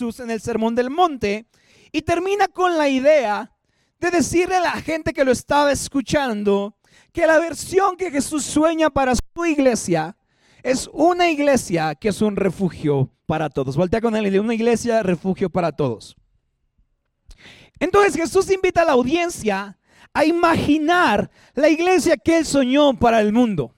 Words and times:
En 0.00 0.30
el 0.30 0.42
Sermón 0.42 0.74
del 0.74 0.90
Monte 0.90 1.46
y 1.90 2.02
termina 2.02 2.48
con 2.48 2.76
la 2.76 2.86
idea 2.86 3.50
de 3.98 4.10
decirle 4.10 4.56
a 4.56 4.60
la 4.60 4.72
gente 4.72 5.14
que 5.14 5.24
lo 5.24 5.32
estaba 5.32 5.72
escuchando 5.72 6.76
que 7.12 7.26
la 7.26 7.38
versión 7.38 7.96
que 7.96 8.10
Jesús 8.10 8.44
sueña 8.44 8.90
para 8.90 9.14
su 9.14 9.46
iglesia 9.46 10.14
es 10.62 10.90
una 10.92 11.30
iglesia 11.30 11.94
que 11.94 12.08
es 12.08 12.20
un 12.20 12.36
refugio 12.36 13.10
para 13.24 13.48
todos. 13.48 13.74
Voltea 13.74 14.02
con 14.02 14.14
él 14.14 14.34
y 14.34 14.38
una 14.38 14.52
iglesia 14.52 15.02
refugio 15.02 15.48
para 15.48 15.72
todos. 15.72 16.14
Entonces 17.80 18.16
Jesús 18.16 18.50
invita 18.50 18.82
a 18.82 18.84
la 18.84 18.92
audiencia 18.92 19.78
a 20.12 20.26
imaginar 20.26 21.30
la 21.54 21.70
iglesia 21.70 22.18
que 22.18 22.36
él 22.36 22.44
soñó 22.44 22.92
para 22.98 23.22
el 23.22 23.32
mundo. 23.32 23.74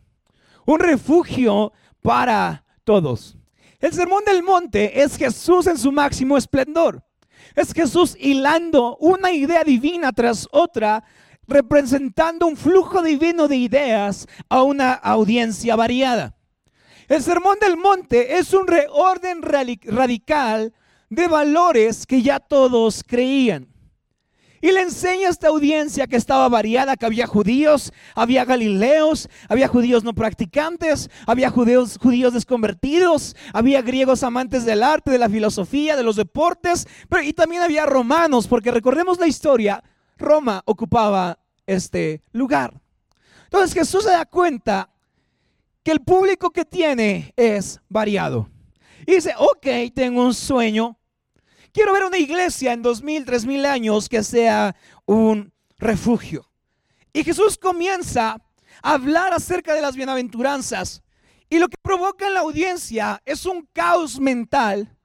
Un 0.67 0.81
refugio 0.81 1.73
para 2.03 2.65
todos. 2.83 3.38
El 3.81 3.93
sermón 3.93 4.25
del 4.25 4.43
monte 4.43 5.03
es 5.03 5.17
Jesús 5.17 5.69
en 5.69 5.79
su 5.79 5.93
máximo 5.93 6.37
esplendor. 6.37 7.05
Es 7.55 7.73
Jesús 7.73 8.17
hilando 8.19 8.97
una 8.97 9.31
idea 9.31 9.63
divina 9.63 10.11
tras 10.11 10.49
otra, 10.51 11.05
representando 11.47 12.49
un 12.49 12.57
flujo 12.57 13.03
divino 13.03 13.47
de 13.47 13.57
ideas 13.57 14.27
a 14.49 14.65
una 14.65 14.95
audiencia 14.95 15.77
variada. 15.77 16.37
El 17.07 17.23
sermón 17.23 17.59
del 17.61 17.77
monte 17.77 18.39
es 18.39 18.53
un 18.53 18.67
reorden 18.67 19.43
radical 19.43 20.75
de 21.09 21.29
valores 21.29 22.05
que 22.05 22.21
ya 22.21 22.41
todos 22.41 23.05
creían. 23.07 23.69
Y 24.61 24.73
le 24.73 24.83
enseña 24.83 25.29
a 25.29 25.31
esta 25.31 25.49
audiencia 25.49 26.07
que 26.07 26.17
estaba 26.17 26.49
variada, 26.49 26.97
que 26.97 27.07
había 27.07 27.27
judíos, 27.27 27.93
había 28.15 28.45
galileos, 28.45 29.29
había 29.49 29.69
judíos 29.69 30.03
no 30.03 30.15
practicantes, 30.15 31.11
había 31.27 31.51
judíos, 31.51 31.99
judíos 32.01 32.35
desconvertidos, 32.35 33.37
había 33.53 33.83
griegos 33.83 34.23
amantes 34.23 34.65
del 34.65 34.83
arte, 34.83 35.13
de 35.13 35.19
la 35.19 35.29
filosofía, 35.29 35.97
de 35.97 36.03
los 36.03 36.17
deportes, 36.17 36.87
pero 37.09 37.23
y 37.23 37.33
también 37.33 37.63
había 37.63 37.87
romanos, 37.87 38.49
porque 38.49 38.71
recordemos 38.71 39.19
la 39.19 39.29
historia, 39.29 39.83
Roma 40.17 40.63
ocupaba 40.65 41.39
este 41.67 42.23
lugar. 42.33 42.81
Entonces 43.45 43.73
Jesús 43.73 44.05
se 44.05 44.11
da 44.11 44.27
cuenta 44.27 44.91
que 45.83 45.93
el 45.93 46.01
público 46.01 46.51
que 46.51 46.65
tiene 46.65 47.33
es 47.37 47.81
variado. 47.89 48.49
Y 49.07 49.15
dice, 49.15 49.33
ok, 49.39 49.95
tengo 49.95 50.23
un 50.23 50.35
sueño, 50.35 50.98
Quiero 51.79 51.93
ver 51.93 52.03
una 52.03 52.19
iglesia 52.19 52.73
en 52.73 52.83
dos 52.83 53.05
mil, 53.05 53.25
tres 53.25 53.47
mil 53.47 53.65
años 53.65 54.09
que 54.09 54.25
sea 54.25 54.75
un 55.07 55.53
refugio. 55.79 56.51
Y 57.13 57.23
Jesús 57.23 57.57
comienza 57.57 58.37
a 58.83 58.93
hablar 58.95 59.33
acerca 59.33 59.75
de 59.75 59.81
las 59.81 59.95
bienaventuranzas. 59.95 61.05
Y 61.49 61.61
lo 61.61 61.69
que 61.69 61.77
provoca 61.81 62.27
en 62.27 62.35
la 62.35 62.41
audiencia 62.41 63.23
es 63.25 63.47
un 63.47 63.69
caos 63.73 64.19
mental, 64.19 64.97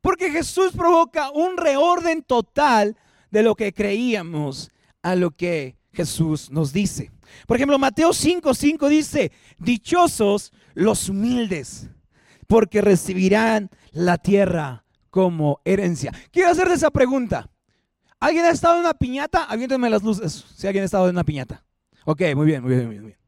porque 0.00 0.30
Jesús 0.30 0.72
provoca 0.72 1.30
un 1.32 1.58
reorden 1.58 2.22
total 2.22 2.96
de 3.30 3.42
lo 3.42 3.54
que 3.54 3.74
creíamos 3.74 4.70
a 5.02 5.14
lo 5.14 5.32
que 5.32 5.76
Jesús 5.92 6.50
nos 6.50 6.72
dice. 6.72 7.10
Por 7.46 7.58
ejemplo, 7.58 7.78
Mateo 7.78 8.14
5:5 8.14 8.88
dice, 8.88 9.32
dichosos 9.58 10.50
los 10.72 11.10
humildes, 11.10 11.90
porque 12.46 12.80
recibirán 12.80 13.68
la 13.90 14.16
tierra 14.16 14.82
como 15.12 15.60
herencia. 15.66 16.10
Quiero 16.30 16.48
hacerle 16.48 16.74
esa 16.74 16.90
pregunta. 16.90 17.50
¿Alguien 18.18 18.46
ha 18.46 18.48
estado 18.50 18.76
en 18.76 18.80
una 18.80 18.94
piñata? 18.94 19.44
Aviéntenme 19.44 19.90
las 19.90 20.02
luces 20.02 20.46
si 20.56 20.66
alguien 20.66 20.82
ha 20.82 20.86
estado 20.86 21.04
en 21.06 21.14
una 21.14 21.22
piñata. 21.22 21.62
Ok, 22.06 22.22
muy 22.34 22.46
bien, 22.46 22.62
muy 22.62 22.74
bien, 22.74 22.86
muy 22.86 22.98
bien. 22.98 23.18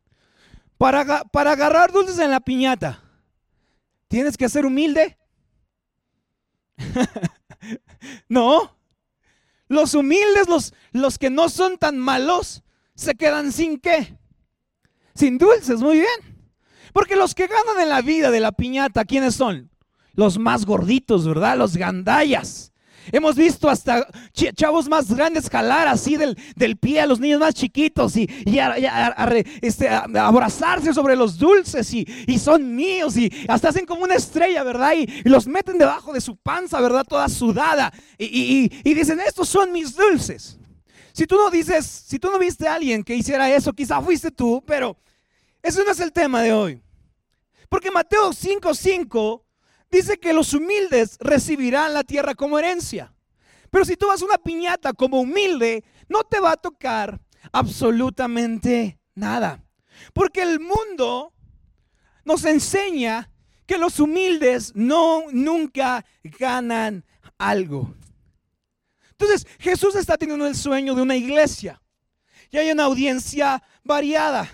Para, 0.78 1.24
para 1.24 1.52
agarrar 1.52 1.92
dulces 1.92 2.18
en 2.18 2.30
la 2.30 2.40
piñata, 2.40 3.02
¿tienes 4.08 4.38
que 4.38 4.48
ser 4.48 4.64
humilde? 4.64 5.18
no. 8.30 8.78
Los 9.68 9.94
humildes, 9.94 10.48
los, 10.48 10.72
los 10.92 11.18
que 11.18 11.28
no 11.28 11.50
son 11.50 11.76
tan 11.76 11.98
malos, 11.98 12.62
se 12.94 13.14
quedan 13.14 13.52
sin 13.52 13.78
qué? 13.78 14.16
Sin 15.14 15.36
dulces, 15.36 15.80
muy 15.80 15.98
bien. 15.98 16.48
Porque 16.94 17.14
los 17.14 17.34
que 17.34 17.46
ganan 17.46 17.78
en 17.82 17.90
la 17.90 18.00
vida 18.00 18.30
de 18.30 18.40
la 18.40 18.52
piñata, 18.52 19.04
¿quiénes 19.04 19.34
son? 19.34 19.70
Los 20.14 20.38
más 20.38 20.64
gorditos, 20.64 21.26
¿verdad? 21.26 21.56
Los 21.56 21.76
gandallas. 21.76 22.72
Hemos 23.12 23.36
visto 23.36 23.68
hasta 23.68 24.06
chavos 24.32 24.88
más 24.88 25.12
grandes 25.12 25.50
jalar 25.50 25.88
así 25.88 26.16
del, 26.16 26.36
pie 26.78 27.00
a 27.00 27.06
los 27.06 27.20
niños 27.20 27.40
más 27.40 27.54
chiquitos 27.54 28.16
y, 28.16 28.28
este, 29.60 29.88
abrazarse 29.88 30.94
sobre 30.94 31.16
los 31.16 31.38
dulces 31.38 31.92
y, 31.92 32.06
son 32.38 32.74
míos 32.74 33.16
y 33.16 33.30
hasta 33.48 33.68
hacen 33.68 33.86
como 33.86 34.04
una 34.04 34.14
estrella, 34.14 34.62
¿verdad? 34.62 34.92
Y, 34.96 35.28
los 35.28 35.46
meten 35.46 35.78
debajo 35.78 36.12
de 36.12 36.20
su 36.20 36.36
panza, 36.36 36.80
¿verdad? 36.80 37.04
Toda 37.04 37.28
sudada 37.28 37.92
y, 38.18 38.68
dicen, 38.82 39.20
estos 39.20 39.48
son 39.48 39.72
mis 39.72 39.94
dulces. 39.94 40.58
Si 41.12 41.26
tú 41.26 41.36
no 41.36 41.50
dices, 41.50 41.86
si 41.86 42.18
tú 42.18 42.30
no 42.30 42.38
viste 42.38 42.66
a 42.66 42.74
alguien 42.74 43.04
que 43.04 43.14
hiciera 43.14 43.54
eso, 43.54 43.72
quizá 43.72 44.00
fuiste 44.00 44.30
tú, 44.30 44.62
pero 44.66 44.96
eso 45.62 45.84
no 45.84 45.92
es 45.92 46.00
el 46.00 46.12
tema 46.12 46.42
de 46.42 46.52
hoy. 46.52 46.82
Porque 47.68 47.90
Mateo 47.90 48.32
5:5 48.32 49.43
dice 49.94 50.18
que 50.18 50.32
los 50.32 50.52
humildes 50.52 51.16
recibirán 51.20 51.94
la 51.94 52.04
tierra 52.04 52.34
como 52.34 52.58
herencia. 52.58 53.14
Pero 53.70 53.84
si 53.84 53.96
tú 53.96 54.06
vas 54.08 54.22
una 54.22 54.38
piñata 54.38 54.92
como 54.92 55.20
humilde, 55.20 55.84
no 56.08 56.24
te 56.24 56.40
va 56.40 56.52
a 56.52 56.56
tocar 56.56 57.20
absolutamente 57.52 58.98
nada. 59.14 59.64
Porque 60.12 60.42
el 60.42 60.60
mundo 60.60 61.32
nos 62.24 62.44
enseña 62.44 63.30
que 63.66 63.78
los 63.78 64.00
humildes 64.00 64.72
no 64.74 65.24
nunca 65.32 66.04
ganan 66.22 67.04
algo. 67.38 67.94
Entonces, 69.10 69.46
Jesús 69.58 69.94
está 69.94 70.16
teniendo 70.16 70.46
el 70.46 70.56
sueño 70.56 70.94
de 70.94 71.02
una 71.02 71.16
iglesia 71.16 71.80
y 72.50 72.58
hay 72.58 72.70
una 72.70 72.84
audiencia 72.84 73.62
variada. 73.82 74.50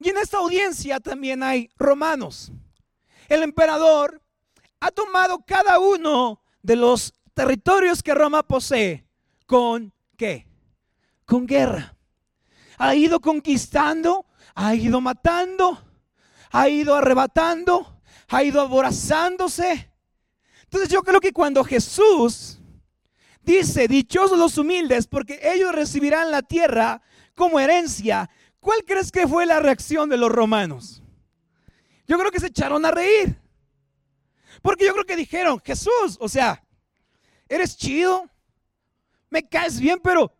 Y 0.00 0.08
en 0.08 0.18
esta 0.18 0.38
audiencia 0.38 0.98
también 0.98 1.42
hay 1.42 1.70
romanos 1.76 2.52
el 3.28 3.42
emperador 3.42 4.22
ha 4.80 4.90
tomado 4.90 5.44
cada 5.46 5.78
uno 5.78 6.42
de 6.62 6.76
los 6.76 7.14
territorios 7.34 8.02
que 8.02 8.14
Roma 8.14 8.42
posee 8.42 9.06
con 9.46 9.92
qué? 10.16 10.46
Con 11.24 11.46
guerra. 11.46 11.96
Ha 12.78 12.94
ido 12.94 13.20
conquistando, 13.20 14.26
ha 14.54 14.74
ido 14.74 15.00
matando, 15.00 15.78
ha 16.50 16.68
ido 16.68 16.94
arrebatando, 16.94 18.00
ha 18.28 18.42
ido 18.42 18.60
aborazándose. 18.60 19.90
Entonces 20.64 20.88
yo 20.88 21.02
creo 21.02 21.20
que 21.20 21.32
cuando 21.32 21.62
Jesús 21.64 22.58
dice, 23.42 23.88
dichosos 23.88 24.38
los 24.38 24.56
humildes, 24.58 25.06
porque 25.06 25.40
ellos 25.42 25.72
recibirán 25.72 26.30
la 26.30 26.42
tierra 26.42 27.02
como 27.34 27.60
herencia, 27.60 28.30
¿cuál 28.60 28.84
crees 28.86 29.12
que 29.12 29.28
fue 29.28 29.46
la 29.46 29.60
reacción 29.60 30.08
de 30.08 30.16
los 30.16 30.30
romanos? 30.30 31.01
Yo 32.06 32.18
creo 32.18 32.30
que 32.30 32.40
se 32.40 32.48
echaron 32.48 32.84
a 32.84 32.90
reír. 32.90 33.36
Porque 34.60 34.84
yo 34.84 34.92
creo 34.92 35.04
que 35.04 35.16
dijeron, 35.16 35.60
Jesús, 35.64 36.18
o 36.20 36.28
sea, 36.28 36.62
eres 37.48 37.76
chido, 37.76 38.28
me 39.30 39.48
caes 39.48 39.80
bien, 39.80 39.98
pero 40.02 40.32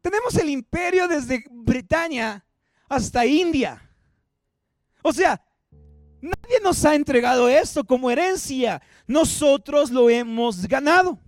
tenemos 0.00 0.36
el 0.36 0.50
imperio 0.50 1.08
desde 1.08 1.44
Bretaña 1.50 2.44
hasta 2.88 3.26
India. 3.26 3.82
O 5.02 5.12
sea, 5.12 5.42
nadie 6.20 6.60
nos 6.62 6.84
ha 6.84 6.94
entregado 6.94 7.48
esto 7.48 7.84
como 7.84 8.10
herencia. 8.10 8.80
Nosotros 9.06 9.90
lo 9.90 10.08
hemos 10.08 10.66
ganado. 10.66 11.18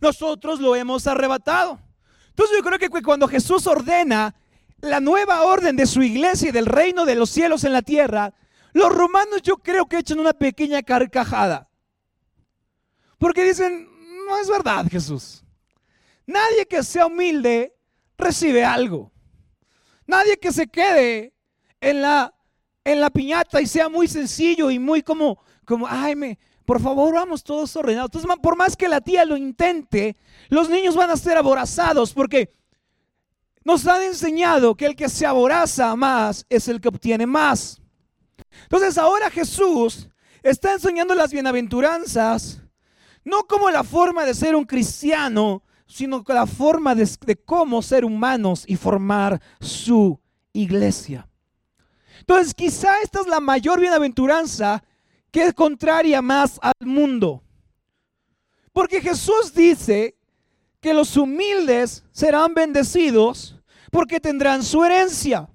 Nosotros 0.00 0.60
lo 0.60 0.74
hemos 0.76 1.06
arrebatado. 1.06 1.78
Entonces 2.30 2.56
yo 2.56 2.64
creo 2.64 2.78
que 2.78 3.02
cuando 3.02 3.28
Jesús 3.28 3.66
ordena 3.66 4.34
la 4.80 5.00
nueva 5.00 5.42
orden 5.42 5.76
de 5.76 5.86
su 5.86 6.02
iglesia 6.02 6.48
y 6.48 6.52
del 6.52 6.66
reino 6.66 7.04
de 7.04 7.16
los 7.16 7.30
cielos 7.30 7.64
en 7.64 7.72
la 7.72 7.82
tierra, 7.82 8.32
los 8.78 8.94
romanos 8.94 9.42
yo 9.42 9.56
creo 9.56 9.86
que 9.86 9.98
echan 9.98 10.20
una 10.20 10.32
pequeña 10.32 10.82
carcajada. 10.84 11.68
Porque 13.18 13.42
dicen, 13.42 13.88
no 14.24 14.38
es 14.38 14.48
verdad 14.48 14.86
Jesús. 14.88 15.42
Nadie 16.24 16.64
que 16.64 16.84
sea 16.84 17.06
humilde 17.06 17.74
recibe 18.16 18.64
algo. 18.64 19.10
Nadie 20.06 20.38
que 20.38 20.52
se 20.52 20.68
quede 20.68 21.34
en 21.80 22.02
la, 22.02 22.32
en 22.84 23.00
la 23.00 23.10
piñata 23.10 23.60
y 23.60 23.66
sea 23.66 23.88
muy 23.88 24.06
sencillo 24.06 24.70
y 24.70 24.78
muy 24.78 25.02
como, 25.02 25.42
como, 25.64 25.88
ay, 25.88 26.14
me, 26.14 26.38
por 26.64 26.80
favor, 26.80 27.14
vamos 27.14 27.42
todos 27.42 27.74
ordenados. 27.74 28.10
Entonces, 28.14 28.30
por 28.40 28.56
más 28.56 28.76
que 28.76 28.88
la 28.88 29.00
tía 29.00 29.24
lo 29.24 29.36
intente, 29.36 30.16
los 30.50 30.70
niños 30.70 30.94
van 30.94 31.10
a 31.10 31.16
ser 31.16 31.36
aborazados 31.36 32.12
porque 32.12 32.54
nos 33.64 33.84
han 33.88 34.02
enseñado 34.02 34.76
que 34.76 34.86
el 34.86 34.94
que 34.94 35.08
se 35.08 35.26
aboraza 35.26 35.96
más 35.96 36.46
es 36.48 36.68
el 36.68 36.80
que 36.80 36.88
obtiene 36.88 37.26
más. 37.26 37.77
Entonces 38.62 38.98
ahora 38.98 39.30
Jesús 39.30 40.08
está 40.42 40.72
enseñando 40.72 41.14
las 41.14 41.32
bienaventuranzas, 41.32 42.62
no 43.24 43.44
como 43.44 43.70
la 43.70 43.84
forma 43.84 44.24
de 44.24 44.34
ser 44.34 44.54
un 44.54 44.64
cristiano, 44.64 45.62
sino 45.86 46.22
la 46.28 46.46
forma 46.46 46.94
de, 46.94 47.36
cómo 47.44 47.82
ser 47.82 48.04
humanos 48.04 48.64
y 48.66 48.76
formar 48.76 49.40
su 49.60 50.20
iglesia. 50.52 51.28
Entonces 52.20 52.54
quizá 52.54 53.00
esta 53.02 53.20
es 53.20 53.26
la 53.26 53.40
mayor 53.40 53.80
bienaventuranza 53.80 54.82
que 55.30 55.44
es 55.44 55.54
contraria 55.54 56.20
más 56.20 56.58
al 56.60 56.86
mundo. 56.86 57.42
Porque 58.72 59.00
Jesús 59.00 59.54
dice 59.54 60.16
que 60.80 60.94
los 60.94 61.16
humildes 61.16 62.04
serán 62.12 62.54
bendecidos 62.54 63.56
porque 63.90 64.20
tendrán 64.20 64.62
su 64.62 64.84
herencia. 64.84 65.48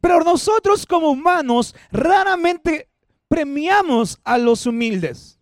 Pero 0.00 0.20
nosotros 0.20 0.86
como 0.86 1.10
humanos 1.10 1.74
raramente 1.90 2.88
premiamos 3.28 4.18
a 4.24 4.38
los 4.38 4.66
humildes. 4.66 5.38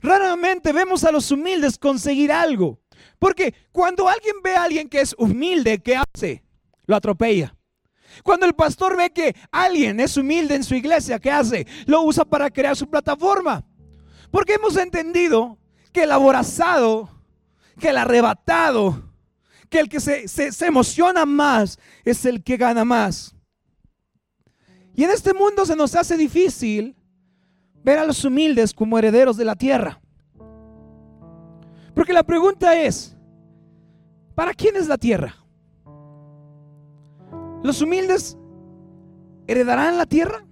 Raramente 0.00 0.72
vemos 0.72 1.04
a 1.04 1.12
los 1.12 1.30
humildes 1.30 1.78
conseguir 1.78 2.32
algo. 2.32 2.80
Porque 3.18 3.54
cuando 3.72 4.08
alguien 4.08 4.36
ve 4.42 4.56
a 4.56 4.64
alguien 4.64 4.88
que 4.88 5.00
es 5.00 5.14
humilde, 5.18 5.78
¿qué 5.82 5.96
hace? 5.96 6.42
Lo 6.86 6.96
atropella. 6.96 7.54
Cuando 8.22 8.46
el 8.46 8.54
pastor 8.54 8.96
ve 8.96 9.10
que 9.10 9.34
alguien 9.50 10.00
es 10.00 10.16
humilde 10.16 10.54
en 10.54 10.64
su 10.64 10.74
iglesia, 10.74 11.18
¿qué 11.18 11.30
hace? 11.30 11.66
Lo 11.86 12.02
usa 12.02 12.24
para 12.24 12.50
crear 12.50 12.76
su 12.76 12.88
plataforma. 12.88 13.64
Porque 14.30 14.54
hemos 14.54 14.76
entendido 14.76 15.58
que 15.92 16.04
el 16.04 16.12
aborazado, 16.12 17.10
que 17.78 17.88
el 17.88 17.98
arrebatado, 17.98 19.12
que 19.68 19.80
el 19.80 19.88
que 19.88 20.00
se, 20.00 20.28
se 20.28 20.66
emociona 20.66 21.26
más 21.26 21.78
es 22.04 22.24
el 22.24 22.42
que 22.42 22.56
gana 22.56 22.84
más. 22.84 23.35
Y 24.96 25.04
en 25.04 25.10
este 25.10 25.34
mundo 25.34 25.66
se 25.66 25.76
nos 25.76 25.94
hace 25.94 26.16
difícil 26.16 26.96
ver 27.84 27.98
a 27.98 28.06
los 28.06 28.24
humildes 28.24 28.72
como 28.72 28.98
herederos 28.98 29.36
de 29.36 29.44
la 29.44 29.54
tierra. 29.54 30.00
Porque 31.94 32.14
la 32.14 32.22
pregunta 32.22 32.74
es, 32.80 33.14
¿para 34.34 34.54
quién 34.54 34.74
es 34.74 34.88
la 34.88 34.96
tierra? 34.96 35.36
¿Los 37.62 37.82
humildes 37.82 38.38
heredarán 39.46 39.98
la 39.98 40.06
tierra? 40.06 40.46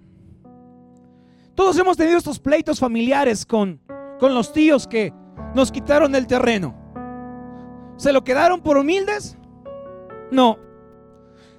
Todos 1.55 1.77
hemos 1.79 1.97
tenido 1.97 2.19
estos 2.19 2.39
pleitos 2.39 2.79
familiares 2.79 3.47
con, 3.47 3.81
con 4.19 4.35
los 4.35 4.53
tíos 4.53 4.85
que 4.85 5.11
nos 5.55 5.71
quitaron 5.71 6.13
el 6.13 6.27
terreno. 6.27 6.75
¿Se 7.97 8.13
lo 8.13 8.23
quedaron 8.23 8.61
por 8.61 8.77
humildes? 8.77 9.37
No. 10.29 10.59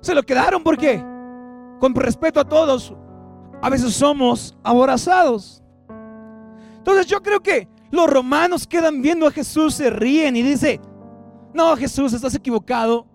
¿Se 0.01 0.15
lo 0.15 0.23
quedaron 0.23 0.63
por 0.63 0.79
qué? 0.79 1.16
Con 1.81 1.95
respeto 1.95 2.41
a 2.41 2.45
todos, 2.45 2.95
a 3.61 3.71
veces 3.71 3.95
somos 3.95 4.57
aborazados. 4.63 5.63
Entonces 6.79 7.07
yo 7.07 7.23
creo 7.23 7.41
que 7.41 7.69
los 7.91 8.09
romanos 8.09 8.67
quedan 8.67 9.03
viendo 9.03 9.27
a 9.27 9.31
Jesús, 9.31 9.75
se 9.75 9.91
ríen 9.91 10.37
y 10.37 10.43
dice, 10.43 10.81
no 11.53 11.77
Jesús, 11.77 12.13
estás 12.13 12.35
equivocado. 12.35 13.07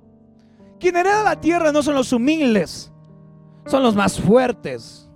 Quien 0.79 0.95
hereda 0.95 1.23
la 1.23 1.39
tierra 1.39 1.71
no 1.71 1.83
son 1.83 1.95
los 1.95 2.11
humildes, 2.11 2.91
son 3.65 3.83
los 3.83 3.95
más 3.95 4.19
fuertes, 4.19 5.09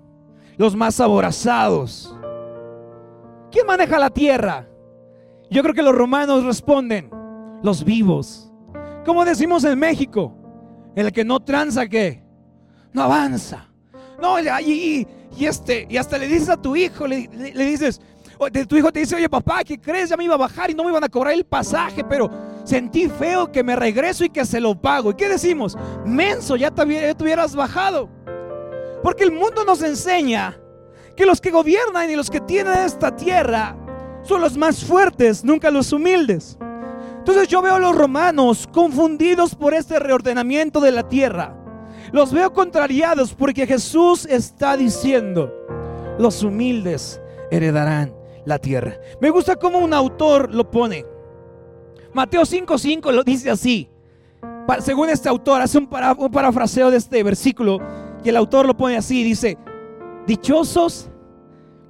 los 0.58 0.76
más 0.76 1.00
aborazados. 1.00 2.16
¿Quién 3.52 3.66
maneja 3.66 3.98
la 3.98 4.10
tierra? 4.10 4.68
Yo 5.50 5.62
creo 5.62 5.74
que 5.74 5.84
los 5.84 5.96
romanos 5.96 6.44
responden, 6.44 7.10
los 7.64 7.84
vivos. 7.84 8.52
Como 9.06 9.24
decimos 9.24 9.64
en 9.64 9.80
México, 9.80 10.36
el 10.96 11.12
que 11.12 11.24
no 11.24 11.40
tranza, 11.40 11.88
¿qué? 11.88 12.25
No 12.96 13.04
avanza. 13.04 13.68
No, 14.22 14.40
y, 14.40 15.06
este, 15.38 15.86
y 15.90 15.98
hasta 15.98 16.18
le 16.18 16.28
dices 16.28 16.48
a 16.48 16.56
tu 16.56 16.78
hijo, 16.78 17.06
le, 17.06 17.28
le 17.28 17.66
dices, 17.66 18.00
tu 18.70 18.78
hijo 18.78 18.90
te 18.90 19.02
dice, 19.02 19.18
oye 19.18 19.28
papá, 19.28 19.66
¿qué 19.66 19.78
crees? 19.78 20.10
Ya 20.10 20.16
me 20.16 20.24
iba 20.24 20.36
a 20.36 20.38
bajar 20.38 20.72
y 20.72 20.74
no 20.74 20.82
me 20.86 20.92
iban 20.92 21.04
a 21.04 21.10
cobrar 21.10 21.34
el 21.34 21.44
pasaje, 21.44 22.06
pero 22.06 22.32
sentí 22.64 23.10
feo 23.10 23.52
que 23.52 23.64
me 23.64 23.76
regreso 23.76 24.24
y 24.24 24.30
que 24.30 24.46
se 24.46 24.62
lo 24.62 24.80
pago. 24.80 25.12
¿Y 25.12 25.16
qué 25.16 25.28
decimos? 25.28 25.78
Menso, 26.06 26.56
ya 26.56 26.72
te, 26.72 26.88
ya 26.88 27.14
te 27.14 27.22
hubieras 27.22 27.54
bajado. 27.54 28.08
Porque 29.04 29.26
el 29.26 29.34
mundo 29.34 29.66
nos 29.66 29.82
enseña 29.82 30.58
que 31.18 31.26
los 31.26 31.42
que 31.42 31.52
gobiernan 31.52 32.10
y 32.10 32.16
los 32.16 32.30
que 32.30 32.40
tienen 32.40 32.78
esta 32.78 33.14
tierra 33.14 33.76
son 34.24 34.40
los 34.40 34.56
más 34.56 34.86
fuertes, 34.86 35.44
nunca 35.44 35.70
los 35.70 35.92
humildes. 35.92 36.58
Entonces 37.18 37.50
yo 37.50 37.62
veo 37.62 37.76
a 37.76 37.80
los 37.80 37.94
romanos 37.94 38.70
confundidos 38.72 39.54
por 39.54 39.74
este 39.74 40.00
reordenamiento 40.00 40.80
de 40.80 40.92
la 40.94 41.10
tierra. 41.10 41.65
Los 42.16 42.32
veo 42.32 42.54
contrariados 42.54 43.34
porque 43.34 43.68
Jesús 43.68 44.26
está 44.26 44.78
diciendo, 44.78 45.54
los 46.18 46.44
humildes 46.44 47.20
heredarán 47.52 48.16
la 48.46 48.58
tierra. 48.58 48.98
Me 49.20 49.30
gusta 49.30 49.58
cómo 49.58 49.80
un 49.80 49.94
autor 49.94 50.56
lo 50.56 50.72
pone. 50.72 51.06
Mateo 52.14 52.44
5:5 52.44 53.12
lo 53.12 53.22
dice 53.22 53.52
así. 53.52 53.90
Según 54.80 55.10
este 55.10 55.28
autor, 55.28 55.60
hace 55.60 55.78
un, 55.78 55.88
parafraseo 55.88 56.90
de 56.90 56.96
este 56.96 57.22
versículo 57.22 57.80
y 58.24 58.30
el 58.30 58.38
autor 58.38 58.66
lo 58.66 58.78
pone 58.78 58.96
así, 58.96 59.22
dice, 59.22 59.58
dichosos 60.26 61.10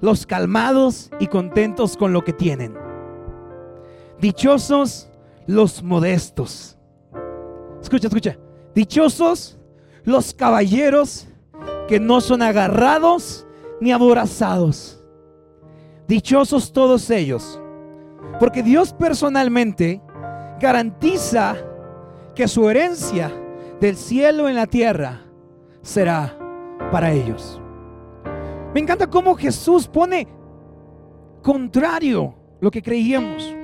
los 0.00 0.26
calmados 0.26 1.08
y 1.20 1.28
contentos 1.28 1.96
con 1.96 2.12
lo 2.12 2.24
que 2.24 2.32
tienen. 2.32 2.74
Dichosos 4.20 5.08
los 5.46 5.84
modestos. 5.84 6.76
Escucha, 7.80 8.08
escucha. 8.08 8.36
Dichosos 8.74 9.56
los 10.06 10.32
caballeros 10.32 11.28
que 11.88 12.00
no 12.00 12.22
son 12.22 12.40
agarrados 12.40 13.46
ni 13.80 13.92
aborazados. 13.92 15.04
Dichosos 16.08 16.72
todos 16.72 17.10
ellos. 17.10 17.60
Porque 18.38 18.62
Dios 18.62 18.92
personalmente 18.92 20.00
garantiza 20.60 21.56
que 22.34 22.46
su 22.46 22.70
herencia 22.70 23.32
del 23.80 23.96
cielo 23.96 24.48
en 24.48 24.54
la 24.54 24.66
tierra 24.66 25.22
será 25.82 26.38
para 26.90 27.12
ellos. 27.12 27.60
Me 28.72 28.80
encanta 28.80 29.08
cómo 29.08 29.34
Jesús 29.34 29.88
pone 29.88 30.28
contrario 31.42 32.34
lo 32.60 32.70
que 32.70 32.82
creíamos. 32.82 33.54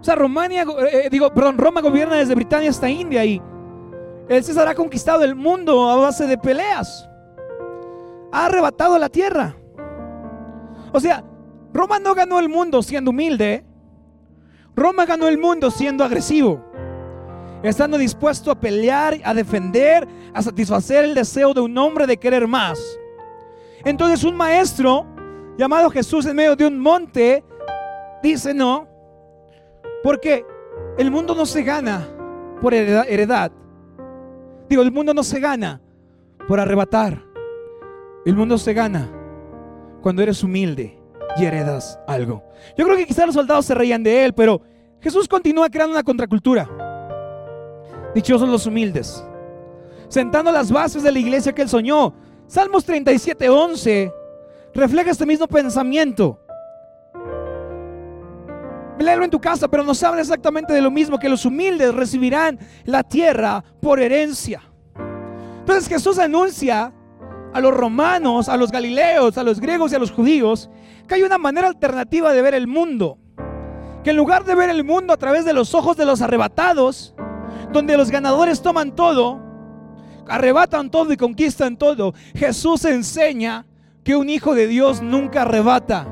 O 0.00 0.04
sea, 0.04 0.14
Romania, 0.14 0.64
eh, 0.92 1.08
digo, 1.10 1.32
perdón, 1.32 1.58
Roma 1.58 1.80
gobierna 1.80 2.16
desde 2.16 2.34
Britania 2.34 2.70
hasta 2.70 2.88
India 2.90 3.24
y 3.24 3.40
el 4.36 4.44
César 4.44 4.68
ha 4.68 4.74
conquistado 4.74 5.24
el 5.24 5.34
mundo 5.34 5.88
a 5.88 5.96
base 5.96 6.26
de 6.26 6.38
peleas. 6.38 7.08
Ha 8.32 8.46
arrebatado 8.46 8.98
la 8.98 9.08
tierra. 9.08 9.56
O 10.92 11.00
sea, 11.00 11.24
Roma 11.72 11.98
no 11.98 12.14
ganó 12.14 12.38
el 12.38 12.48
mundo 12.48 12.82
siendo 12.82 13.10
humilde. 13.10 13.64
Roma 14.74 15.04
ganó 15.04 15.28
el 15.28 15.38
mundo 15.38 15.70
siendo 15.70 16.04
agresivo. 16.04 16.64
Estando 17.62 17.98
dispuesto 17.98 18.50
a 18.50 18.58
pelear, 18.58 19.20
a 19.24 19.34
defender, 19.34 20.06
a 20.34 20.42
satisfacer 20.42 21.04
el 21.04 21.14
deseo 21.14 21.54
de 21.54 21.60
un 21.60 21.76
hombre 21.78 22.06
de 22.06 22.16
querer 22.16 22.48
más. 22.48 22.80
Entonces 23.84 24.24
un 24.24 24.36
maestro 24.36 25.06
llamado 25.56 25.90
Jesús 25.90 26.26
en 26.26 26.36
medio 26.36 26.56
de 26.56 26.66
un 26.66 26.78
monte 26.78 27.44
dice 28.22 28.54
no, 28.54 28.88
porque 30.02 30.44
el 30.98 31.10
mundo 31.10 31.34
no 31.34 31.46
se 31.46 31.62
gana 31.62 32.08
por 32.60 32.74
heredad. 32.74 33.52
Digo, 34.72 34.80
el 34.80 34.90
mundo 34.90 35.12
no 35.12 35.22
se 35.22 35.38
gana 35.38 35.82
por 36.48 36.58
arrebatar. 36.58 37.22
El 38.24 38.34
mundo 38.34 38.56
se 38.56 38.72
gana 38.72 39.12
cuando 40.00 40.22
eres 40.22 40.42
humilde 40.42 40.98
y 41.36 41.44
heredas 41.44 42.00
algo. 42.08 42.42
Yo 42.78 42.86
creo 42.86 42.96
que 42.96 43.04
quizás 43.04 43.26
los 43.26 43.34
soldados 43.34 43.66
se 43.66 43.74
reían 43.74 44.02
de 44.02 44.24
él, 44.24 44.32
pero 44.32 44.62
Jesús 45.02 45.28
continúa 45.28 45.68
creando 45.68 45.92
una 45.92 46.02
contracultura. 46.02 46.70
Dichosos 48.14 48.48
los 48.48 48.64
humildes, 48.66 49.22
sentando 50.08 50.50
las 50.50 50.72
bases 50.72 51.02
de 51.02 51.12
la 51.12 51.18
iglesia 51.18 51.52
que 51.52 51.60
él 51.60 51.68
soñó. 51.68 52.14
Salmos 52.46 52.86
37, 52.86 53.50
11 53.50 54.10
refleja 54.72 55.10
este 55.10 55.26
mismo 55.26 55.48
pensamiento. 55.48 56.40
Léelo 58.98 59.24
en 59.24 59.30
tu 59.30 59.40
casa, 59.40 59.68
pero 59.68 59.84
nos 59.84 60.02
habla 60.02 60.20
exactamente 60.20 60.72
de 60.72 60.82
lo 60.82 60.90
mismo, 60.90 61.18
que 61.18 61.28
los 61.28 61.44
humildes 61.44 61.94
recibirán 61.94 62.58
la 62.84 63.02
tierra 63.02 63.64
por 63.80 64.00
herencia. 64.00 64.62
Entonces 65.60 65.88
Jesús 65.88 66.18
anuncia 66.18 66.92
a 67.52 67.60
los 67.60 67.74
romanos, 67.74 68.48
a 68.48 68.56
los 68.56 68.70
galileos, 68.70 69.38
a 69.38 69.42
los 69.42 69.60
griegos 69.60 69.92
y 69.92 69.94
a 69.94 69.98
los 69.98 70.10
judíos 70.10 70.70
que 71.06 71.14
hay 71.14 71.22
una 71.22 71.38
manera 71.38 71.68
alternativa 71.68 72.32
de 72.32 72.42
ver 72.42 72.54
el 72.54 72.66
mundo. 72.66 73.18
Que 74.04 74.10
en 74.10 74.16
lugar 74.16 74.44
de 74.44 74.54
ver 74.54 74.70
el 74.70 74.84
mundo 74.84 75.12
a 75.12 75.16
través 75.16 75.44
de 75.44 75.52
los 75.52 75.74
ojos 75.74 75.96
de 75.96 76.04
los 76.04 76.20
arrebatados, 76.22 77.14
donde 77.72 77.96
los 77.96 78.10
ganadores 78.10 78.62
toman 78.62 78.94
todo, 78.94 79.40
arrebatan 80.28 80.90
todo 80.90 81.12
y 81.12 81.16
conquistan 81.16 81.76
todo. 81.76 82.14
Jesús 82.34 82.84
enseña 82.84 83.66
que 84.04 84.16
un 84.16 84.28
hijo 84.28 84.54
de 84.54 84.66
Dios 84.66 85.02
nunca 85.02 85.42
arrebata, 85.42 86.08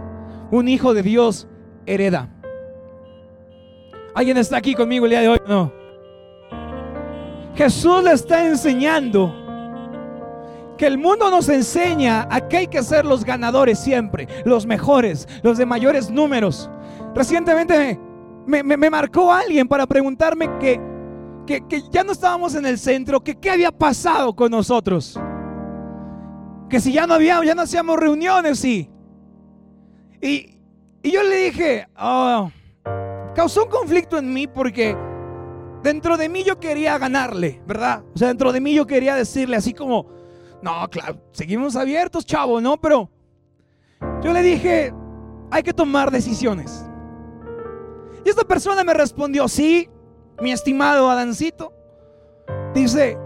un 0.51 0.69
hijo 0.69 0.95
de 0.95 1.03
Dios 1.03 1.49
hereda. 1.87 2.40
¿Alguien 4.15 4.37
está 4.37 4.57
aquí 4.57 4.75
conmigo 4.75 5.07
el 5.07 5.11
día 5.11 5.21
de 5.21 5.29
hoy? 5.29 5.39
No. 5.47 5.73
Jesús 7.55 8.03
le 8.03 8.13
está 8.13 8.47
enseñando 8.47 9.35
que 10.77 10.87
el 10.87 10.97
mundo 10.97 11.31
nos 11.31 11.49
enseña 11.49 12.27
a 12.31 12.49
que 12.49 12.57
hay 12.59 12.67
que 12.67 12.83
ser 12.83 13.05
los 13.05 13.25
ganadores 13.25 13.79
siempre, 13.79 14.27
los 14.45 14.65
mejores, 14.65 15.29
los 15.43 15.59
de 15.59 15.67
mayores 15.67 16.11
números. 16.11 16.71
Recientemente 17.15 18.01
me, 18.47 18.91
marcó 18.91 19.31
alguien 19.31 19.69
para 19.69 19.87
preguntarme 19.87 20.49
que 20.59 20.81
que, 21.47 21.83
ya 21.91 22.05
no 22.05 22.13
estábamos 22.13 22.55
en 22.55 22.65
el 22.65 22.79
centro, 22.79 23.21
que 23.21 23.35
qué 23.35 23.51
había 23.51 23.73
pasado 23.73 24.35
con 24.35 24.51
nosotros. 24.51 25.19
Que 26.69 26.81
si 26.81 26.93
ya 26.93 27.07
no 27.07 27.15
había, 27.15 27.43
ya 27.45 27.55
no 27.55 27.63
hacíamos 27.63 27.99
reuniones 27.99 28.65
y, 28.65 28.89
y, 30.21 30.57
yo 31.03 31.23
le 31.23 31.37
dije, 31.37 31.89
oh, 31.99 32.51
causó 33.35 33.65
un 33.65 33.71
conflicto 33.71 34.19
en 34.19 34.33
mí 34.33 34.47
porque 34.47 34.97
dentro 35.83 36.17
de 36.17 36.29
mí 36.29 36.43
yo 36.45 36.59
quería 36.59 36.99
ganarle, 36.99 37.63
¿verdad? 37.67 38.05
O 38.15 38.19
sea, 38.19 38.29
dentro 38.29 38.53
de 38.53 38.61
mí 38.61 38.75
yo 38.75 38.87
quería 38.87 39.15
decirle 39.15 39.57
así 39.57 39.73
como, 39.73 40.07
no, 40.63 40.89
claro, 40.91 41.21
seguimos 41.33 41.77
abiertos, 41.77 42.27
chavo, 42.27 42.61
¿no? 42.61 42.77
Pero 42.81 43.11
yo 44.23 44.33
le 44.33 44.43
dije, 44.43 44.93
hay 45.51 45.63
que 45.63 45.73
tomar 45.73 46.11
decisiones. 46.11 46.85
Y 48.25 48.29
esta 48.29 48.45
persona 48.45 48.85
me 48.85 48.95
respondió, 48.95 49.49
sí, 49.49 49.89
mi 50.41 50.53
estimado 50.53 51.11
Adancito. 51.11 51.73
Dice, 52.75 53.17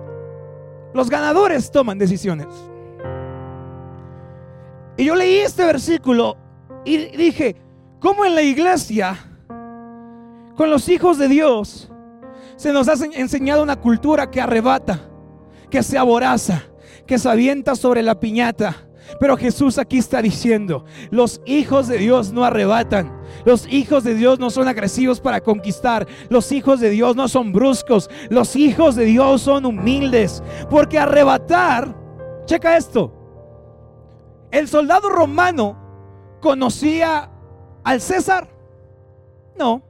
los 0.95 1.11
ganadores 1.11 1.71
toman 1.71 1.99
decisiones. 1.99 2.47
Y 4.97 5.05
yo 5.05 5.17
leí 5.17 5.39
este 5.39 5.65
versículo 5.65 6.37
y 6.85 6.99
dije, 7.17 7.57
¿cómo 8.01 8.25
en 8.25 8.35
la 8.35 8.43
iglesia, 8.43 9.17
con 10.57 10.71
los 10.71 10.89
hijos 10.89 11.19
de 11.19 11.29
Dios, 11.29 11.91
se 12.57 12.73
nos 12.73 12.89
ha 12.89 12.95
enseñado 13.15 13.63
una 13.63 13.77
cultura 13.77 14.31
que 14.31 14.41
arrebata, 14.41 15.09
que 15.71 15.83
se 15.83 15.99
aboraza, 15.99 16.63
que 17.07 17.19
se 17.19 17.29
avienta 17.29 17.75
sobre 17.75 18.03
la 18.03 18.21
piñata? 18.21 18.89
Pero 19.21 19.37
Jesús 19.37 19.79
aquí 19.79 19.99
está 19.99 20.23
diciendo, 20.23 20.85
los 21.11 21.41
hijos 21.45 21.89
de 21.89 21.99
Dios 21.99 22.33
no 22.33 22.45
arrebatan. 22.45 23.13
Los 23.45 23.67
hijos 23.71 24.05
de 24.05 24.15
Dios 24.15 24.39
no 24.39 24.51
son 24.51 24.67
agresivos 24.67 25.21
para 25.21 25.43
conquistar. 25.43 26.07
Los 26.31 26.51
hijos 26.53 26.81
de 26.81 26.91
Dios 26.91 27.15
no 27.15 27.29
son 27.29 27.53
bruscos. 27.53 28.09
Los 28.31 28.57
hijos 28.57 28.97
de 28.97 29.05
Dios 29.05 29.43
son 29.43 29.67
humildes. 29.67 30.43
Porque 30.71 30.99
arrebatar, 30.99 31.95
checa 32.47 32.77
esto, 32.77 33.13
el 34.51 34.69
soldado 34.69 35.11
romano 35.11 35.77
conocía 36.41 37.31
al 37.83 38.01
César. 38.01 38.49
No. 39.59 39.83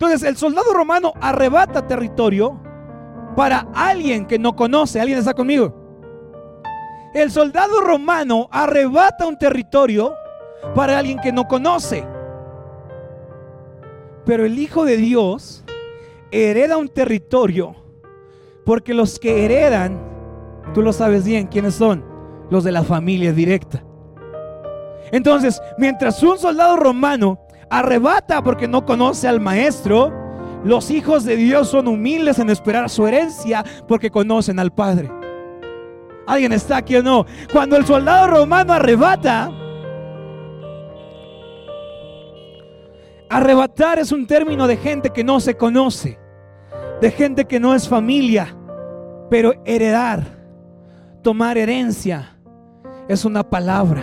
Entonces 0.00 0.26
el 0.26 0.38
soldado 0.38 0.72
romano 0.72 1.12
arrebata 1.20 1.86
territorio 1.86 2.58
para 3.36 3.66
alguien 3.74 4.24
que 4.24 4.38
no 4.38 4.56
conoce. 4.56 4.98
¿Alguien 4.98 5.18
está 5.18 5.34
conmigo? 5.34 5.74
El 7.12 7.30
soldado 7.30 7.82
romano 7.82 8.48
arrebata 8.50 9.26
un 9.26 9.36
territorio 9.36 10.14
para 10.74 10.98
alguien 10.98 11.18
que 11.18 11.32
no 11.32 11.46
conoce. 11.46 12.06
Pero 14.24 14.46
el 14.46 14.58
Hijo 14.58 14.86
de 14.86 14.96
Dios 14.96 15.64
hereda 16.30 16.78
un 16.78 16.88
territorio 16.88 17.76
porque 18.64 18.94
los 18.94 19.18
que 19.18 19.44
heredan, 19.44 20.00
tú 20.72 20.80
lo 20.80 20.94
sabes 20.94 21.26
bien, 21.26 21.46
¿quiénes 21.46 21.74
son? 21.74 22.02
Los 22.48 22.64
de 22.64 22.72
la 22.72 22.84
familia 22.84 23.34
directa. 23.34 23.84
Entonces, 25.12 25.60
mientras 25.76 26.22
un 26.22 26.38
soldado 26.38 26.76
romano 26.76 27.38
arrebata 27.70 28.42
porque 28.42 28.68
no 28.68 28.84
conoce 28.84 29.28
al 29.28 29.40
maestro, 29.40 30.12
los 30.64 30.90
hijos 30.90 31.24
de 31.24 31.36
Dios 31.36 31.68
son 31.68 31.88
humildes 31.88 32.38
en 32.38 32.50
esperar 32.50 32.90
su 32.90 33.06
herencia 33.06 33.64
porque 33.88 34.10
conocen 34.10 34.58
al 34.58 34.72
Padre. 34.72 35.10
¿Alguien 36.26 36.52
está 36.52 36.76
aquí 36.76 36.96
o 36.96 37.02
no? 37.02 37.24
Cuando 37.52 37.76
el 37.76 37.86
soldado 37.86 38.26
romano 38.26 38.72
arrebata, 38.72 39.50
arrebatar 43.28 43.98
es 43.98 44.12
un 44.12 44.26
término 44.26 44.66
de 44.66 44.76
gente 44.76 45.10
que 45.10 45.24
no 45.24 45.40
se 45.40 45.56
conoce, 45.56 46.18
de 47.00 47.10
gente 47.10 47.46
que 47.46 47.58
no 47.58 47.74
es 47.74 47.88
familia, 47.88 48.54
pero 49.30 49.54
heredar, 49.64 50.24
tomar 51.22 51.56
herencia, 51.56 52.36
es 53.08 53.24
una 53.24 53.48
palabra 53.48 54.02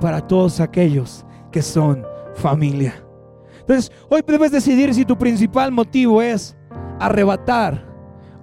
para 0.00 0.26
todos 0.26 0.60
aquellos 0.60 1.24
que 1.50 1.62
son 1.62 2.11
familia. 2.34 2.94
Entonces, 3.60 3.92
hoy 4.08 4.22
debes 4.26 4.50
decidir 4.50 4.92
si 4.94 5.04
tu 5.04 5.16
principal 5.16 5.70
motivo 5.70 6.20
es 6.20 6.56
arrebatar 6.98 7.86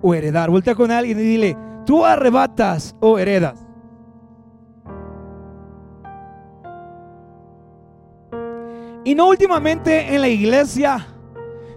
o 0.01 0.13
heredar. 0.13 0.49
Voltea 0.49 0.75
con 0.75 0.91
alguien 0.91 1.19
y 1.19 1.23
dile, 1.23 1.57
tú 1.85 2.05
arrebatas 2.05 2.95
o 2.99 3.19
heredas. 3.19 3.65
Y 9.03 9.15
no 9.15 9.27
últimamente 9.27 10.13
en 10.13 10.21
la 10.21 10.27
iglesia 10.27 11.07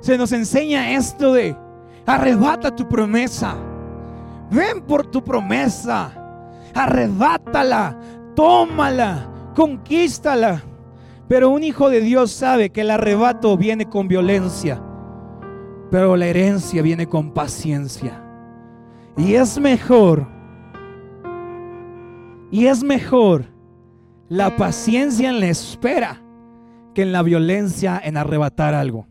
se 0.00 0.18
nos 0.18 0.32
enseña 0.32 0.92
esto 0.92 1.32
de 1.32 1.56
arrebata 2.04 2.74
tu 2.74 2.88
promesa. 2.88 3.56
Ven 4.50 4.82
por 4.82 5.06
tu 5.06 5.22
promesa. 5.22 6.12
Arrebátala, 6.74 7.98
tómala, 8.34 9.52
conquístala. 9.54 10.62
Pero 11.32 11.48
un 11.48 11.62
hijo 11.62 11.88
de 11.88 12.02
Dios 12.02 12.30
sabe 12.30 12.68
que 12.68 12.82
el 12.82 12.90
arrebato 12.90 13.56
viene 13.56 13.88
con 13.88 14.06
violencia, 14.06 14.82
pero 15.90 16.14
la 16.14 16.26
herencia 16.26 16.82
viene 16.82 17.08
con 17.08 17.32
paciencia. 17.32 18.22
Y 19.16 19.32
es 19.32 19.58
mejor, 19.58 20.26
y 22.50 22.66
es 22.66 22.84
mejor 22.84 23.46
la 24.28 24.58
paciencia 24.58 25.30
en 25.30 25.40
la 25.40 25.46
espera 25.46 26.20
que 26.94 27.00
en 27.00 27.12
la 27.12 27.22
violencia 27.22 27.98
en 28.04 28.18
arrebatar 28.18 28.74
algo. 28.74 29.06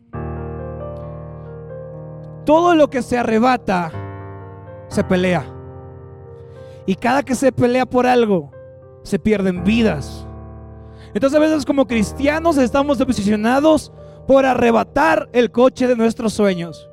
Todo 2.46 2.76
lo 2.76 2.88
que 2.88 3.02
se 3.02 3.18
arrebata 3.18 3.90
se 4.86 5.02
pelea. 5.02 5.44
Y 6.86 6.94
cada 6.94 7.24
que 7.24 7.34
se 7.34 7.50
pelea 7.50 7.84
por 7.84 8.06
algo, 8.06 8.52
se 9.02 9.18
pierden 9.18 9.64
vidas. 9.64 10.24
Entonces 11.14 11.36
a 11.36 11.40
veces 11.40 11.64
como 11.64 11.86
cristianos 11.86 12.56
estamos 12.58 12.98
posicionados 12.98 13.92
por 14.26 14.46
arrebatar 14.46 15.28
el 15.32 15.50
coche 15.50 15.86
de 15.86 15.96
nuestros 15.96 16.32
sueños 16.32 16.88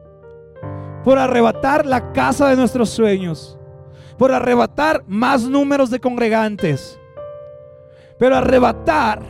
por 1.03 1.17
arrebatar 1.17 1.85
la 1.85 2.11
casa 2.11 2.49
de 2.49 2.55
nuestros 2.55 2.89
sueños, 2.89 3.57
por 4.17 4.31
arrebatar 4.31 5.03
más 5.07 5.43
números 5.43 5.89
de 5.89 5.99
congregantes. 5.99 6.99
Pero 8.17 8.35
arrebatar 8.35 9.21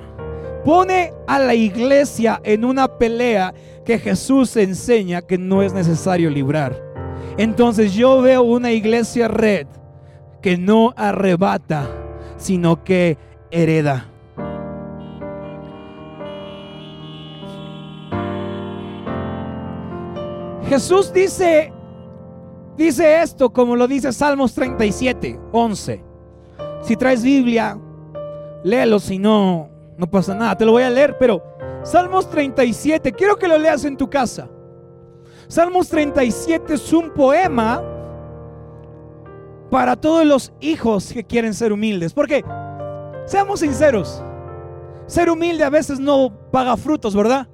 pone 0.65 1.13
a 1.27 1.39
la 1.39 1.53
iglesia 1.53 2.41
en 2.43 2.65
una 2.65 2.87
pelea 2.97 3.53
que 3.85 3.99
Jesús 3.99 4.55
enseña 4.57 5.21
que 5.21 5.37
no 5.37 5.61
es 5.61 5.73
necesario 5.73 6.29
librar. 6.29 6.83
Entonces 7.37 7.93
yo 7.93 8.21
veo 8.21 8.41
una 8.41 8.71
iglesia 8.71 9.27
red 9.27 9.67
que 10.41 10.57
no 10.57 10.93
arrebata, 10.97 11.87
sino 12.37 12.83
que 12.83 13.17
hereda. 13.51 14.08
Jesús 20.69 21.11
dice, 21.11 21.73
dice 22.77 23.23
esto 23.23 23.51
como 23.51 23.75
lo 23.75 23.87
dice 23.87 24.13
Salmos 24.13 24.53
37, 24.53 25.39
11. 25.51 26.03
Si 26.83 26.95
traes 26.95 27.23
Biblia, 27.23 27.75
léelo, 28.63 28.99
si 28.99 29.17
no, 29.17 29.67
no 29.97 30.07
pasa 30.07 30.35
nada. 30.35 30.55
Te 30.55 30.65
lo 30.65 30.73
voy 30.73 30.83
a 30.83 30.91
leer, 30.91 31.17
pero 31.17 31.43
Salmos 31.81 32.29
37, 32.29 33.11
quiero 33.13 33.35
que 33.35 33.47
lo 33.47 33.57
leas 33.57 33.83
en 33.83 33.97
tu 33.97 34.07
casa. 34.11 34.47
Salmos 35.47 35.89
37 35.89 36.75
es 36.75 36.93
un 36.93 37.09
poema 37.09 37.81
para 39.71 39.95
todos 39.95 40.23
los 40.23 40.53
hijos 40.59 41.11
que 41.11 41.23
quieren 41.23 41.55
ser 41.55 41.73
humildes. 41.73 42.13
Porque, 42.13 42.45
seamos 43.25 43.61
sinceros, 43.61 44.23
ser 45.07 45.31
humilde 45.31 45.63
a 45.63 45.71
veces 45.71 45.99
no 45.99 46.31
paga 46.51 46.77
frutos, 46.77 47.15
¿verdad? 47.15 47.47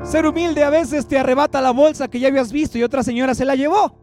Ser 0.00 0.26
humilde 0.26 0.64
a 0.64 0.70
veces 0.70 1.06
te 1.06 1.18
arrebata 1.18 1.60
la 1.60 1.70
bolsa 1.70 2.08
que 2.08 2.18
ya 2.18 2.28
habías 2.28 2.50
visto 2.50 2.78
y 2.78 2.82
otra 2.82 3.02
señora 3.02 3.34
se 3.34 3.44
la 3.44 3.54
llevó. 3.54 3.94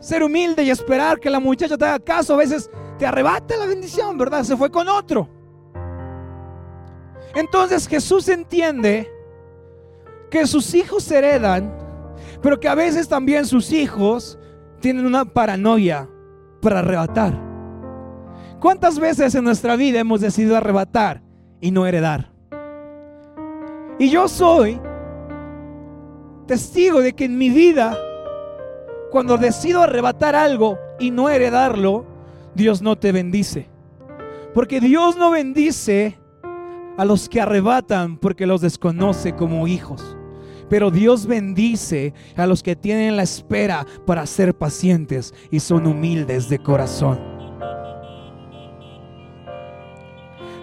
Ser 0.00 0.22
humilde 0.22 0.62
y 0.62 0.70
esperar 0.70 1.18
que 1.18 1.30
la 1.30 1.40
muchacha 1.40 1.78
te 1.78 1.84
haga 1.84 1.98
caso 1.98 2.34
a 2.34 2.38
veces 2.38 2.70
te 2.98 3.06
arrebata 3.06 3.56
la 3.56 3.66
bendición, 3.66 4.18
¿verdad? 4.18 4.42
Se 4.42 4.56
fue 4.56 4.70
con 4.70 4.88
otro. 4.88 5.28
Entonces 7.34 7.86
Jesús 7.86 8.28
entiende 8.28 9.10
que 10.30 10.46
sus 10.46 10.74
hijos 10.74 11.10
heredan, 11.10 11.74
pero 12.42 12.60
que 12.60 12.68
a 12.68 12.74
veces 12.74 13.08
también 13.08 13.46
sus 13.46 13.72
hijos 13.72 14.38
tienen 14.80 15.06
una 15.06 15.24
paranoia 15.24 16.08
para 16.60 16.80
arrebatar. 16.80 17.38
¿Cuántas 18.60 18.98
veces 18.98 19.34
en 19.34 19.44
nuestra 19.44 19.76
vida 19.76 20.00
hemos 20.00 20.20
decidido 20.20 20.56
arrebatar 20.56 21.22
y 21.60 21.70
no 21.70 21.86
heredar? 21.86 22.35
Y 23.98 24.10
yo 24.10 24.28
soy 24.28 24.78
testigo 26.46 27.00
de 27.00 27.14
que 27.14 27.24
en 27.24 27.38
mi 27.38 27.50
vida, 27.50 27.96
cuando 29.10 29.38
decido 29.38 29.82
arrebatar 29.82 30.34
algo 30.34 30.78
y 30.98 31.10
no 31.10 31.28
heredarlo, 31.30 32.04
Dios 32.54 32.82
no 32.82 32.96
te 32.96 33.12
bendice. 33.12 33.68
Porque 34.54 34.80
Dios 34.80 35.16
no 35.16 35.30
bendice 35.30 36.18
a 36.96 37.04
los 37.04 37.28
que 37.28 37.40
arrebatan 37.40 38.16
porque 38.18 38.46
los 38.46 38.60
desconoce 38.60 39.34
como 39.34 39.66
hijos. 39.66 40.16
Pero 40.68 40.90
Dios 40.90 41.26
bendice 41.26 42.12
a 42.36 42.46
los 42.46 42.62
que 42.62 42.74
tienen 42.74 43.16
la 43.16 43.22
espera 43.22 43.86
para 44.06 44.26
ser 44.26 44.54
pacientes 44.54 45.32
y 45.50 45.60
son 45.60 45.86
humildes 45.86 46.48
de 46.48 46.58
corazón. 46.58 47.18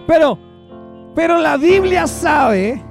Pero, 0.06 0.38
pero 1.14 1.38
la 1.38 1.56
Biblia 1.56 2.06
sabe 2.06 2.82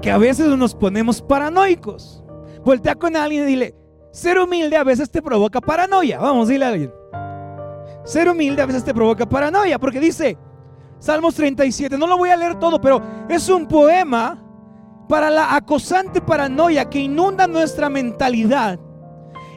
que 0.00 0.10
a 0.10 0.18
veces 0.18 0.46
nos 0.56 0.74
ponemos 0.74 1.22
paranoicos. 1.22 2.22
Voltea 2.64 2.94
con 2.94 3.16
alguien 3.16 3.44
y 3.44 3.46
dile, 3.46 3.74
ser 4.10 4.38
humilde 4.38 4.76
a 4.76 4.84
veces 4.84 5.10
te 5.10 5.22
provoca 5.22 5.60
paranoia. 5.60 6.18
Vamos, 6.18 6.48
dile 6.48 6.64
a 6.64 6.68
alguien. 6.68 6.92
Ser 8.04 8.28
humilde 8.28 8.62
a 8.62 8.66
veces 8.66 8.84
te 8.84 8.94
provoca 8.94 9.28
paranoia, 9.28 9.78
porque 9.78 10.00
dice 10.00 10.36
Salmos 10.98 11.34
37, 11.34 11.96
no 11.96 12.06
lo 12.06 12.16
voy 12.16 12.30
a 12.30 12.36
leer 12.36 12.58
todo, 12.58 12.80
pero 12.80 13.00
es 13.28 13.48
un 13.48 13.66
poema 13.66 14.42
para 15.08 15.30
la 15.30 15.54
acosante 15.54 16.20
paranoia 16.20 16.88
que 16.88 17.00
inunda 17.00 17.46
nuestra 17.46 17.88
mentalidad 17.88 18.78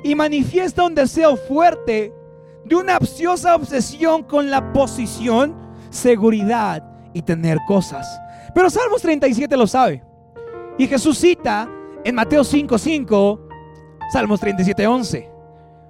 y 0.03 0.15
manifiesta 0.15 0.83
un 0.83 0.95
deseo 0.95 1.35
fuerte 1.35 2.13
de 2.65 2.75
una 2.75 2.97
ansiosa 2.97 3.55
obsesión 3.55 4.23
con 4.23 4.49
la 4.49 4.71
posición, 4.73 5.55
seguridad 5.89 6.83
y 7.13 7.21
tener 7.21 7.57
cosas. 7.67 8.07
Pero 8.53 8.69
Salmos 8.69 9.01
37 9.01 9.57
lo 9.57 9.67
sabe. 9.67 10.03
Y 10.81 10.87
Jesús 10.87 11.19
cita 11.19 11.69
en 12.03 12.15
Mateo 12.15 12.43
5:5, 12.43 13.39
Salmos 14.11 14.39
37, 14.39 14.87
11, 14.87 15.29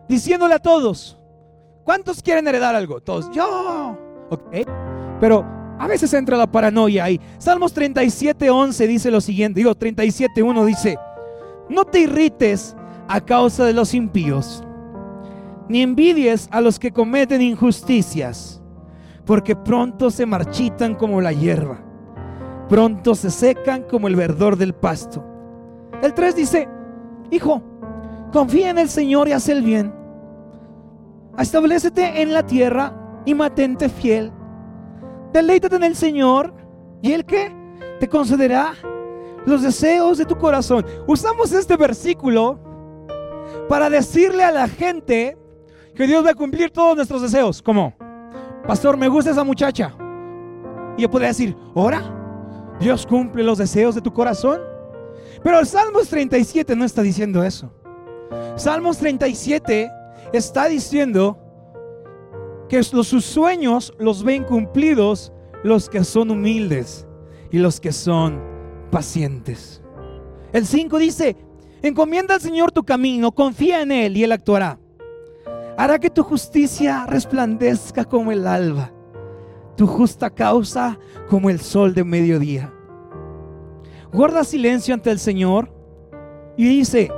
diciéndole 0.10 0.54
a 0.54 0.60
todos, 0.60 1.18
¿cuántos 1.86 2.22
quieren 2.22 2.46
heredar 2.46 2.76
algo? 2.76 3.00
Todos, 3.00 3.32
yo. 3.32 3.98
Ok. 4.30 4.68
Pero 5.22 5.46
a 5.80 5.88
veces 5.88 6.14
entra 6.14 6.36
la 6.36 6.52
paranoia 6.52 7.06
ahí. 7.06 7.22
Salmos 7.38 7.72
37, 7.72 8.50
11 8.50 8.86
dice 8.86 9.12
lo 9.12 9.22
siguiente, 9.22 9.62
digo 9.62 9.76
37, 9.76 10.44
1 10.44 10.66
dice, 10.66 10.98
no 11.70 11.86
te 11.86 12.02
irrites 12.02 12.76
a 13.08 13.22
causa 13.22 13.64
de 13.64 13.72
los 13.72 13.94
impíos, 13.94 14.62
ni 15.70 15.84
envidies 15.84 16.50
a 16.52 16.60
los 16.60 16.78
que 16.78 16.92
cometen 16.92 17.42
injusticias, 17.42 18.62
porque 19.26 19.56
pronto 19.56 20.12
se 20.12 20.26
marchitan 20.26 20.96
como 20.96 21.22
la 21.22 21.32
hierba 21.32 21.91
pronto 22.72 23.16
se 23.16 23.30
secan 23.30 23.84
como 23.84 24.08
el 24.08 24.16
verdor 24.16 24.56
del 24.56 24.74
pasto. 24.74 25.22
El 26.02 26.14
3 26.14 26.34
dice, 26.38 26.70
hijo, 27.30 27.62
confía 28.32 28.70
en 28.70 28.78
el 28.78 28.88
Señor 28.88 29.28
y 29.28 29.34
haz 29.34 29.50
el 29.50 29.62
bien. 29.62 29.94
Establecete 31.38 32.22
en 32.22 32.34
la 32.34 32.46
tierra 32.46 32.94
y 33.26 33.36
mantente 33.36 33.90
fiel. 33.90 34.32
Deleítate 35.34 35.76
en 35.76 35.84
el 35.84 35.98
Señor 35.98 36.54
y 37.02 37.12
el 37.12 37.26
que 37.26 37.54
te 38.00 38.08
concederá 38.08 38.72
los 39.46 39.64
deseos 39.64 40.18
de 40.18 40.24
tu 40.24 40.38
corazón. 40.38 40.86
Usamos 41.08 41.52
este 41.52 41.76
versículo 41.76 42.58
para 43.68 43.90
decirle 43.90 44.46
a 44.46 44.52
la 44.52 44.70
gente 44.70 45.38
que 45.94 46.08
Dios 46.08 46.26
va 46.26 46.30
a 46.30 46.36
cumplir 46.36 46.72
todos 46.72 46.96
nuestros 46.96 47.22
deseos. 47.22 47.62
Como, 47.62 47.94
pastor, 48.66 48.96
me 48.96 49.10
gusta 49.10 49.32
esa 49.32 49.44
muchacha. 49.44 49.94
Y 50.96 51.02
yo 51.02 51.12
podría 51.12 51.28
decir, 51.28 51.54
ora 51.74 52.20
Dios 52.82 53.06
cumple 53.06 53.44
los 53.44 53.60
deseos 53.60 53.94
de 53.94 54.02
tu 54.02 54.12
corazón. 54.12 54.60
Pero 55.44 55.60
el 55.60 55.68
Salmos 55.68 56.10
37 56.10 56.76
no 56.76 56.84
está 56.84 57.04
diciendo 57.04 57.44
eso. 57.44 57.72
Salmos 58.56 58.98
37 58.98 59.92
está 60.34 60.66
diciendo 60.66 61.38
que 62.68 62.82
sus 62.84 63.24
sueños 63.24 63.94
los 64.00 64.24
ven 64.24 64.44
cumplidos 64.44 65.32
los 65.64 65.90
que 65.90 66.04
son 66.04 66.32
humildes 66.32 67.06
y 67.52 67.60
los 67.60 67.80
que 67.80 67.92
son 67.92 68.42
pacientes. 68.90 69.84
El 70.52 70.66
5 70.66 70.98
dice, 70.98 71.38
encomienda 71.84 72.36
al 72.36 72.42
Señor 72.42 72.72
tu 72.72 72.84
camino, 72.84 73.32
confía 73.32 73.82
en 73.82 73.92
Él 73.92 74.18
y 74.18 74.24
Él 74.24 74.32
actuará. 74.32 74.80
Hará 75.78 76.00
que 76.00 76.10
tu 76.10 76.24
justicia 76.24 77.06
resplandezca 77.06 78.06
como 78.06 78.32
el 78.32 78.48
alba 78.48 78.92
tu 79.82 79.88
justa 79.88 80.30
causa 80.30 81.00
como 81.28 81.50
el 81.50 81.60
sol 81.60 81.96
de 81.96 82.04
mediodía. 82.04 82.72
Guarda 84.14 84.44
silencio 84.44 84.94
ante 84.94 85.10
el 85.10 85.18
Señor 85.18 85.74
y 86.56 86.68
dice, 86.68 87.12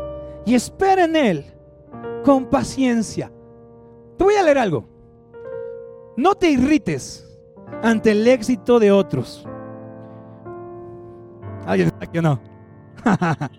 y 0.46 0.56
espera 0.56 1.04
en 1.04 1.18
Él 1.18 1.46
con 2.24 2.46
paciencia. 2.46 3.30
Te 4.18 4.24
voy 4.24 4.36
a 4.36 4.44
leer 4.44 4.60
algo. 4.60 4.86
No 6.16 6.36
te 6.36 6.52
irrites 6.52 7.38
ante 7.82 8.12
el 8.12 8.26
éxito 8.26 8.80
de 8.80 8.94
otros. 8.94 9.46
¿Alguien 11.66 11.92
no? 12.22 12.40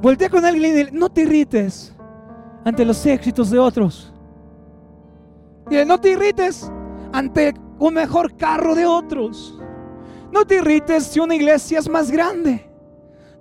Voltea 0.00 0.30
con 0.30 0.42
alguien 0.42 0.72
y 0.72 0.74
dile, 0.74 0.90
no 0.90 1.10
te 1.10 1.20
irrites 1.20 1.94
ante 2.64 2.82
los 2.82 3.04
éxitos 3.04 3.50
de 3.50 3.58
otros. 3.58 4.14
No 5.70 6.00
te 6.00 6.10
irrites 6.10 6.70
ante 7.12 7.54
un 7.78 7.94
mejor 7.94 8.36
carro 8.36 8.74
de 8.74 8.86
otros. 8.86 9.58
No 10.32 10.44
te 10.44 10.56
irrites 10.56 11.04
si 11.04 11.18
una 11.18 11.34
iglesia 11.34 11.80
es 11.80 11.88
más 11.88 12.10
grande. 12.10 12.70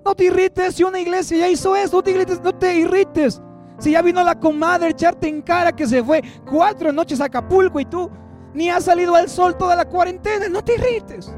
No 0.03 0.15
te 0.15 0.25
irrites 0.25 0.75
si 0.75 0.83
una 0.83 0.99
iglesia 0.99 1.37
ya 1.37 1.49
hizo 1.49 1.75
eso. 1.75 1.97
No 1.97 2.03
te 2.03 2.11
irrites, 2.11 2.41
no 2.41 2.53
te 2.53 2.79
irrites. 2.79 3.41
Si 3.77 3.91
ya 3.91 4.01
vino 4.01 4.23
la 4.23 4.39
comadre 4.39 4.89
echarte 4.89 5.27
en 5.27 5.41
cara 5.41 5.71
que 5.71 5.85
se 5.85 6.03
fue 6.03 6.23
cuatro 6.49 6.91
noches 6.91 7.21
a 7.21 7.25
Acapulco 7.25 7.79
y 7.79 7.85
tú 7.85 8.09
ni 8.53 8.69
has 8.69 8.85
salido 8.85 9.15
al 9.15 9.29
sol 9.29 9.55
toda 9.55 9.75
la 9.75 9.85
cuarentena. 9.85 10.49
No 10.49 10.63
te 10.63 10.75
irrites. 10.75 11.31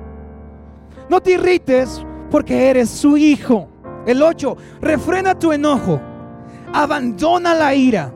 No 1.10 1.22
te 1.22 1.32
irrites 1.32 2.06
porque 2.32 2.70
eres 2.70 2.90
su 2.90 3.18
hijo. 3.18 3.68
El 4.06 4.22
8. 4.22 4.56
Refrena 4.80 5.38
tu 5.38 5.52
enojo. 5.52 6.00
Abandona 6.72 7.54
la 7.54 7.76
ira. 7.76 8.14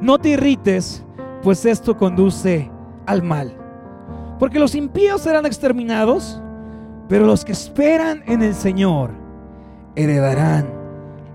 No 0.00 0.18
te 0.18 0.30
irrites 0.30 1.04
pues 1.42 1.64
esto 1.64 1.96
conduce 1.96 2.70
al 3.06 3.22
mal. 3.22 3.56
Porque 4.38 4.58
los 4.58 4.74
impíos 4.74 5.22
serán 5.22 5.46
exterminados, 5.46 6.40
pero 7.08 7.26
los 7.26 7.44
que 7.44 7.52
esperan 7.52 8.22
en 8.26 8.42
el 8.42 8.54
Señor 8.54 9.10
heredarán 9.96 10.66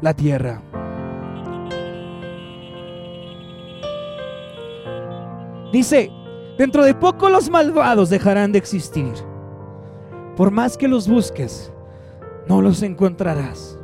la 0.01 0.13
tierra. 0.13 0.61
Dice, 5.71 6.09
dentro 6.57 6.83
de 6.85 6.93
poco 6.93 7.29
los 7.29 7.49
malvados 7.49 8.09
dejarán 8.09 8.51
de 8.51 8.59
existir. 8.59 9.11
Por 10.35 10.51
más 10.51 10.77
que 10.77 10.87
los 10.87 11.07
busques, 11.07 11.71
no 12.47 12.61
los 12.61 12.81
encontrarás. 12.81 13.77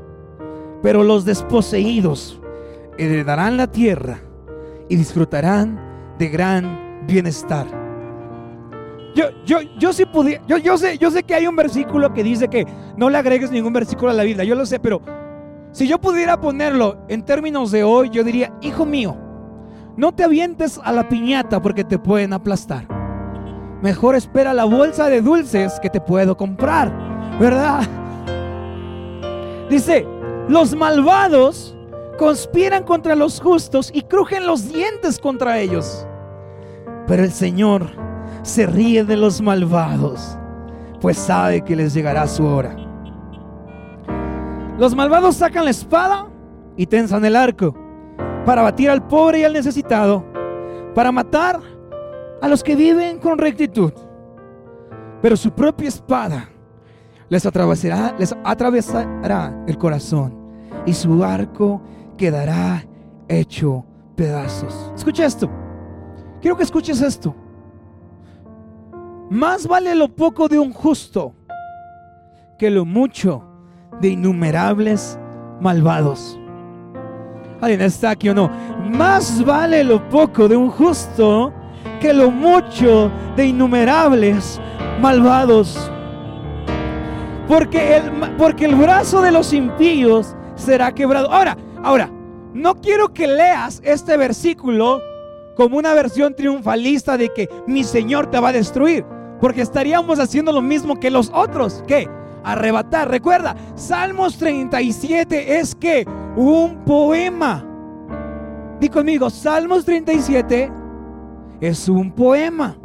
Pero 0.82 1.04
los 1.04 1.26
desposeídos 1.26 2.42
heredarán 2.98 3.58
la 3.58 3.68
tierra 3.68 4.20
y 4.90 4.96
disfrutarán 4.96 5.91
de 6.18 6.28
gran 6.30 7.06
bienestar. 7.08 7.68
Yo, 9.14 9.26
yo, 9.46 9.60
yo 9.78 9.92
pudiera, 10.12 10.42
yo, 10.48 10.58
yo, 10.58 10.78
sé, 10.78 10.98
yo 10.98 11.12
sé 11.12 11.24
que 11.24 11.36
hay 11.36 11.46
un 11.48 11.56
versículo 11.56 12.14
que 12.14 12.24
dice 12.24 12.48
que 12.48 12.66
no 12.96 13.10
le 13.10 13.18
agregues 13.18 13.52
ningún 13.52 13.74
versículo 13.74 14.12
a 14.12 14.14
la 14.14 14.24
Biblia, 14.24 14.46
yo 14.46 14.56
lo 14.56 14.66
sé, 14.66 14.80
pero 14.80 15.02
si 15.72 15.88
yo 15.88 16.00
pudiera 16.00 16.40
ponerlo 16.40 16.98
en 17.10 17.24
términos 17.24 17.72
de 17.72 17.84
hoy, 17.84 18.10
yo 18.10 18.24
diría, 18.24 18.54
hijo 18.62 18.86
mío, 18.86 19.18
no 19.98 20.14
te 20.14 20.24
avientes 20.24 20.80
a 20.84 20.92
la 20.92 21.10
piñata 21.10 21.62
porque 21.62 21.84
te 21.84 22.00
pueden 22.00 22.34
aplastar. 22.34 22.88
Mejor 23.82 24.16
espera 24.16 24.54
la 24.54 24.66
bolsa 24.66 25.08
de 25.08 25.22
dulces 25.22 25.80
que 25.82 25.90
te 25.90 26.00
puedo 26.00 26.38
comprar, 26.38 26.92
¿verdad? 27.40 27.82
Dice, 29.70 30.06
los 30.48 30.76
malvados 30.76 31.76
conspiran 32.22 32.84
contra 32.84 33.16
los 33.16 33.42
justos 33.42 33.90
y 33.92 34.04
crujen 34.04 34.46
los 34.46 34.72
dientes 34.72 35.18
contra 35.18 35.58
ellos. 35.58 36.06
Pero 37.08 37.24
el 37.24 37.32
Señor 37.32 37.88
se 38.44 38.68
ríe 38.68 39.04
de 39.04 39.18
los 39.18 39.42
malvados, 39.42 40.38
pues 41.00 41.18
sabe 41.18 41.64
que 41.64 41.76
les 41.76 41.96
llegará 41.96 42.28
su 42.28 42.46
hora. 42.46 42.76
Los 44.78 44.94
malvados 44.94 45.38
sacan 45.38 45.66
la 45.66 45.72
espada 45.72 46.28
y 46.78 46.86
tensan 46.86 47.26
el 47.26 47.36
arco 47.36 47.76
para 48.46 48.62
batir 48.62 48.92
al 48.92 49.08
pobre 49.08 49.40
y 49.40 49.44
al 49.44 49.54
necesitado, 49.54 50.24
para 50.94 51.12
matar 51.12 51.60
a 52.40 52.48
los 52.48 52.62
que 52.62 52.76
viven 52.76 53.18
con 53.18 53.40
rectitud. 53.40 53.94
Pero 55.24 55.36
su 55.36 55.50
propia 55.50 55.88
espada 55.88 56.50
les 57.30 57.48
atravesará, 57.48 58.16
les 58.20 58.36
atravesará 58.44 59.64
el 59.66 59.76
corazón 59.80 60.38
y 60.86 60.94
su 60.94 61.24
arco 61.24 61.82
quedará 62.18 62.86
hecho 63.28 63.86
pedazos. 64.16 64.92
Escucha 64.96 65.26
esto. 65.26 65.50
Quiero 66.42 66.58
que 66.58 66.64
escuches 66.64 67.02
esto. 67.02 67.36
Más 69.30 69.66
vale 69.66 69.96
lo 69.96 70.10
poco 70.10 70.48
de 70.48 70.60
un 70.60 70.74
justo 70.74 71.34
que 72.58 72.70
lo 72.70 72.86
mucho 72.86 73.44
de 74.02 74.10
innumerables 74.10 75.18
malvados. 75.62 76.38
¿Alguien 77.62 77.82
está 77.82 78.12
aquí 78.12 78.30
o 78.30 78.34
no? 78.34 78.50
Más 78.92 79.44
vale 79.46 79.84
lo 79.84 80.08
poco 80.10 80.48
de 80.48 80.58
un 80.58 80.70
justo 80.70 81.54
que 82.00 82.12
lo 82.12 82.32
mucho 82.32 83.12
de 83.36 83.46
innumerables 83.46 84.60
malvados. 85.00 85.92
Porque 87.48 87.98
el, 87.98 88.12
porque 88.38 88.66
el 88.66 88.76
brazo 88.76 89.22
de 89.22 89.32
los 89.32 89.54
impíos 89.54 90.36
será 90.56 90.92
quebrado. 90.92 91.32
Ahora, 91.32 91.56
ahora, 91.84 92.10
no 92.54 92.76
quiero 92.76 93.14
que 93.14 93.28
leas 93.28 93.82
este 93.84 94.18
versículo 94.18 95.02
como 95.56 95.78
una 95.78 95.94
versión 95.94 96.36
triunfalista 96.36 97.18
de 97.18 97.30
que 97.30 97.50
mi 97.68 97.84
Señor 97.84 98.28
te 98.28 98.40
va 98.40 98.50
a 98.50 98.54
destruir. 98.54 99.06
Porque 99.40 99.62
estaríamos 99.62 100.20
haciendo 100.20 100.52
lo 100.52 100.62
mismo 100.62 101.00
que 101.00 101.10
los 101.10 101.32
otros. 101.34 101.84
¿Qué? 101.88 102.08
Arrebatar. 102.44 103.10
Recuerda, 103.10 103.56
Salmos 103.76 104.38
37 104.38 105.60
es 105.60 105.76
que 105.76 106.06
un 106.36 106.84
poema. 106.86 107.66
Di 108.80 108.90
conmigo, 108.90 109.30
Salmos 109.30 109.86
37 109.86 110.72
es 111.60 111.90
un 111.90 112.12
poema. 112.12 112.78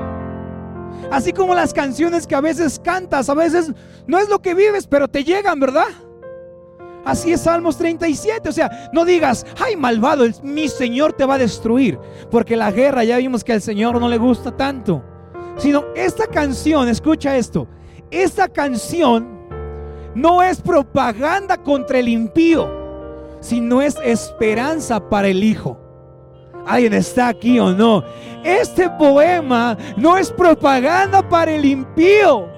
Así 1.10 1.32
como 1.32 1.54
las 1.54 1.72
canciones 1.72 2.26
que 2.26 2.34
a 2.34 2.40
veces 2.40 2.80
cantas, 2.82 3.28
a 3.28 3.34
veces 3.34 3.72
no 4.06 4.18
es 4.18 4.28
lo 4.28 4.40
que 4.40 4.54
vives, 4.54 4.86
pero 4.86 5.08
te 5.08 5.24
llegan, 5.24 5.60
¿verdad? 5.60 5.86
Así 7.06 7.32
es 7.32 7.42
Salmos 7.42 7.78
37. 7.78 8.48
O 8.48 8.52
sea, 8.52 8.90
no 8.92 9.04
digas, 9.04 9.46
ay 9.64 9.76
malvado, 9.76 10.24
mi 10.42 10.68
Señor 10.68 11.12
te 11.12 11.24
va 11.24 11.34
a 11.34 11.38
destruir. 11.38 11.98
Porque 12.30 12.56
la 12.56 12.72
guerra 12.72 13.04
ya 13.04 13.18
vimos 13.18 13.44
que 13.44 13.52
al 13.52 13.62
Señor 13.62 13.98
no 14.00 14.08
le 14.08 14.18
gusta 14.18 14.54
tanto. 14.54 15.02
Sino 15.56 15.84
esta 15.94 16.26
canción, 16.26 16.88
escucha 16.88 17.36
esto. 17.36 17.68
Esta 18.10 18.48
canción 18.48 19.28
no 20.16 20.42
es 20.42 20.60
propaganda 20.60 21.56
contra 21.56 21.98
el 21.98 22.08
impío, 22.08 22.68
sino 23.40 23.80
es 23.80 23.96
esperanza 24.02 24.98
para 25.08 25.28
el 25.28 25.44
Hijo. 25.44 25.78
¿Alguien 26.66 26.94
está 26.94 27.28
aquí 27.28 27.60
o 27.60 27.72
no? 27.72 28.02
Este 28.42 28.90
poema 28.90 29.78
no 29.96 30.16
es 30.16 30.32
propaganda 30.32 31.26
para 31.26 31.52
el 31.52 31.64
impío. 31.64 32.55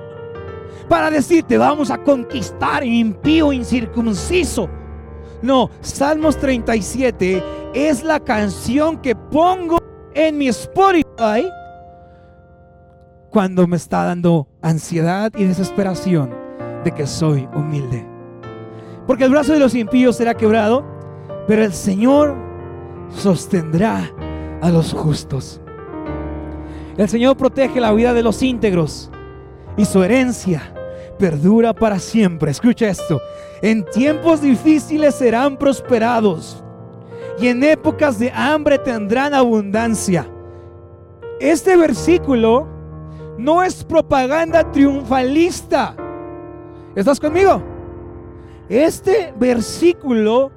Para 0.88 1.10
decirte, 1.10 1.58
vamos 1.58 1.90
a 1.90 1.98
conquistar 1.98 2.82
impío 2.82 3.52
incircunciso. 3.52 4.68
No, 5.42 5.70
Salmos 5.80 6.38
37 6.38 7.42
es 7.74 8.02
la 8.02 8.18
canción 8.20 8.96
que 8.98 9.14
pongo 9.14 9.78
en 10.14 10.38
mi 10.38 10.48
Spotify 10.48 11.48
cuando 13.30 13.66
me 13.66 13.76
está 13.76 14.04
dando 14.04 14.48
ansiedad 14.62 15.30
y 15.36 15.44
desesperación 15.44 16.34
de 16.84 16.92
que 16.92 17.06
soy 17.06 17.46
humilde. 17.54 18.06
Porque 19.06 19.24
el 19.24 19.30
brazo 19.30 19.52
de 19.52 19.60
los 19.60 19.74
impíos 19.74 20.16
será 20.16 20.34
quebrado, 20.34 20.84
pero 21.46 21.62
el 21.64 21.74
Señor 21.74 22.34
sostendrá 23.10 24.10
a 24.62 24.70
los 24.70 24.94
justos. 24.94 25.60
El 26.96 27.08
Señor 27.08 27.36
protege 27.36 27.80
la 27.80 27.92
vida 27.92 28.14
de 28.14 28.22
los 28.22 28.42
íntegros 28.42 29.10
y 29.76 29.84
su 29.84 30.02
herencia 30.02 30.72
perdura 31.18 31.74
para 31.74 31.98
siempre. 31.98 32.50
Escucha 32.50 32.88
esto. 32.88 33.20
En 33.60 33.84
tiempos 33.84 34.40
difíciles 34.40 35.14
serán 35.16 35.56
prosperados 35.56 36.62
y 37.38 37.48
en 37.48 37.62
épocas 37.62 38.18
de 38.18 38.30
hambre 38.32 38.78
tendrán 38.78 39.34
abundancia. 39.34 40.26
Este 41.40 41.76
versículo 41.76 42.66
no 43.36 43.62
es 43.62 43.84
propaganda 43.84 44.70
triunfalista. 44.70 45.94
¿Estás 46.94 47.20
conmigo? 47.20 47.62
Este 48.68 49.32
versículo 49.38 50.50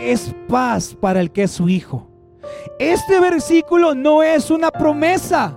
es 0.00 0.34
paz 0.48 0.96
para 1.00 1.20
el 1.20 1.30
que 1.30 1.44
es 1.44 1.52
su 1.52 1.68
hijo. 1.68 2.08
Este 2.78 3.20
versículo 3.20 3.94
no 3.94 4.22
es 4.22 4.50
una 4.50 4.70
promesa, 4.70 5.56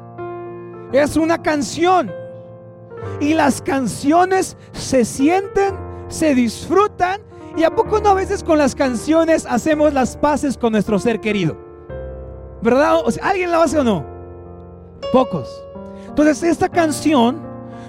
es 0.92 1.18
una 1.18 1.42
canción. 1.42 2.12
Y 3.20 3.34
las 3.34 3.62
canciones 3.62 4.58
se 4.74 5.06
sienten, 5.06 5.76
se 6.08 6.36
disfrutan. 6.36 7.22
Y 7.56 7.64
a 7.64 7.72
poco 7.72 8.00
no 8.00 8.10
a 8.10 8.14
veces 8.14 8.44
con 8.44 8.58
las 8.58 8.76
canciones 8.76 9.46
hacemos 9.50 9.94
las 9.94 10.16
paces 10.16 10.58
con 10.58 10.74
nuestro 10.74 11.00
ser 11.00 11.20
querido. 11.20 11.58
¿Verdad? 12.62 13.02
O 13.04 13.12
sea, 13.12 13.28
¿Alguien 13.30 13.52
la 13.52 13.64
hace 13.64 13.80
o 13.80 13.84
no? 13.84 14.06
Pocos. 15.12 15.64
Entonces 16.08 16.44
esta 16.44 16.70
canción 16.70 17.42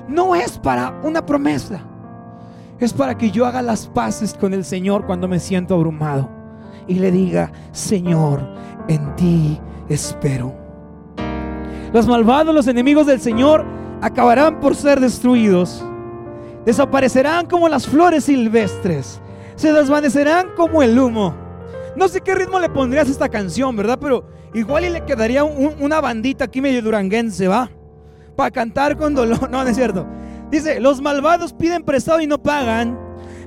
no 0.09 0.35
es 0.35 0.59
para 0.59 0.99
una 1.03 1.25
promesa. 1.25 1.81
Es 2.79 2.93
para 2.93 3.17
que 3.17 3.31
yo 3.31 3.45
haga 3.45 3.61
las 3.61 3.87
paces 3.87 4.35
con 4.35 4.55
el 4.55 4.65
Señor 4.65 5.05
cuando 5.05 5.29
me 5.29 5.41
siento 5.41 5.75
abrumado 5.75 6.31
y 6.87 6.95
le 6.95 7.11
diga, 7.11 7.53
Señor, 7.73 8.41
en 8.89 9.15
ti 9.17 9.61
espero. 9.89 10.55
Los 11.93 12.07
malvados, 12.07 12.55
los 12.55 12.67
enemigos 12.67 13.07
del 13.07 13.21
Señor, 13.21 13.65
acabarán 14.01 14.61
por 14.61 14.75
ser 14.75 15.01
destruidos. 15.01 15.85
Desaparecerán 16.65 17.47
como 17.47 17.69
las 17.69 17.87
flores 17.87 18.25
silvestres. 18.25 19.21
Se 19.57 19.73
desvanecerán 19.73 20.51
como 20.57 20.83
el 20.83 20.99
humo. 20.99 21.35
No 21.97 22.09
sé 22.09 22.21
qué 22.21 22.35
ritmo 22.35 22.61
le 22.61 22.69
pondrías 22.69 23.09
a 23.09 23.11
esta 23.11 23.29
canción, 23.29 23.75
¿verdad? 23.75 23.99
Pero 24.01 24.25
igual 24.55 24.85
y 24.85 24.91
le 24.91 25.05
quedaría 25.05 25.45
una 25.45 26.01
bandita 26.01 26.45
aquí 26.45 26.61
medio 26.61 26.83
duranguense, 26.83 27.49
¿va? 27.49 27.71
Para 28.37 28.51
cantar 28.51 28.97
con 28.97 29.15
dolor. 29.15 29.39
No, 29.51 29.65
no 29.65 29.69
es 29.69 29.77
cierto. 29.77 30.07
Dice, 30.51 30.81
los 30.81 31.01
malvados 31.03 31.53
piden 31.53 31.83
prestado 31.83 32.21
y 32.21 32.27
no 32.27 32.39
pagan, 32.39 32.99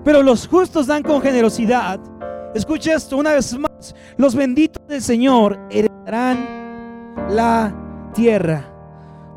pero 0.03 0.21
los 0.21 0.47
justos 0.47 0.87
dan 0.87 1.01
con 1.01 1.21
generosidad. 1.21 1.99
Escucha 2.53 2.93
esto 2.93 3.17
una 3.17 3.33
vez 3.33 3.57
más. 3.57 3.95
Los 4.17 4.35
benditos 4.35 4.85
del 4.87 5.01
Señor 5.01 5.59
heredarán 5.69 6.45
la 7.29 7.73
tierra, 8.13 8.70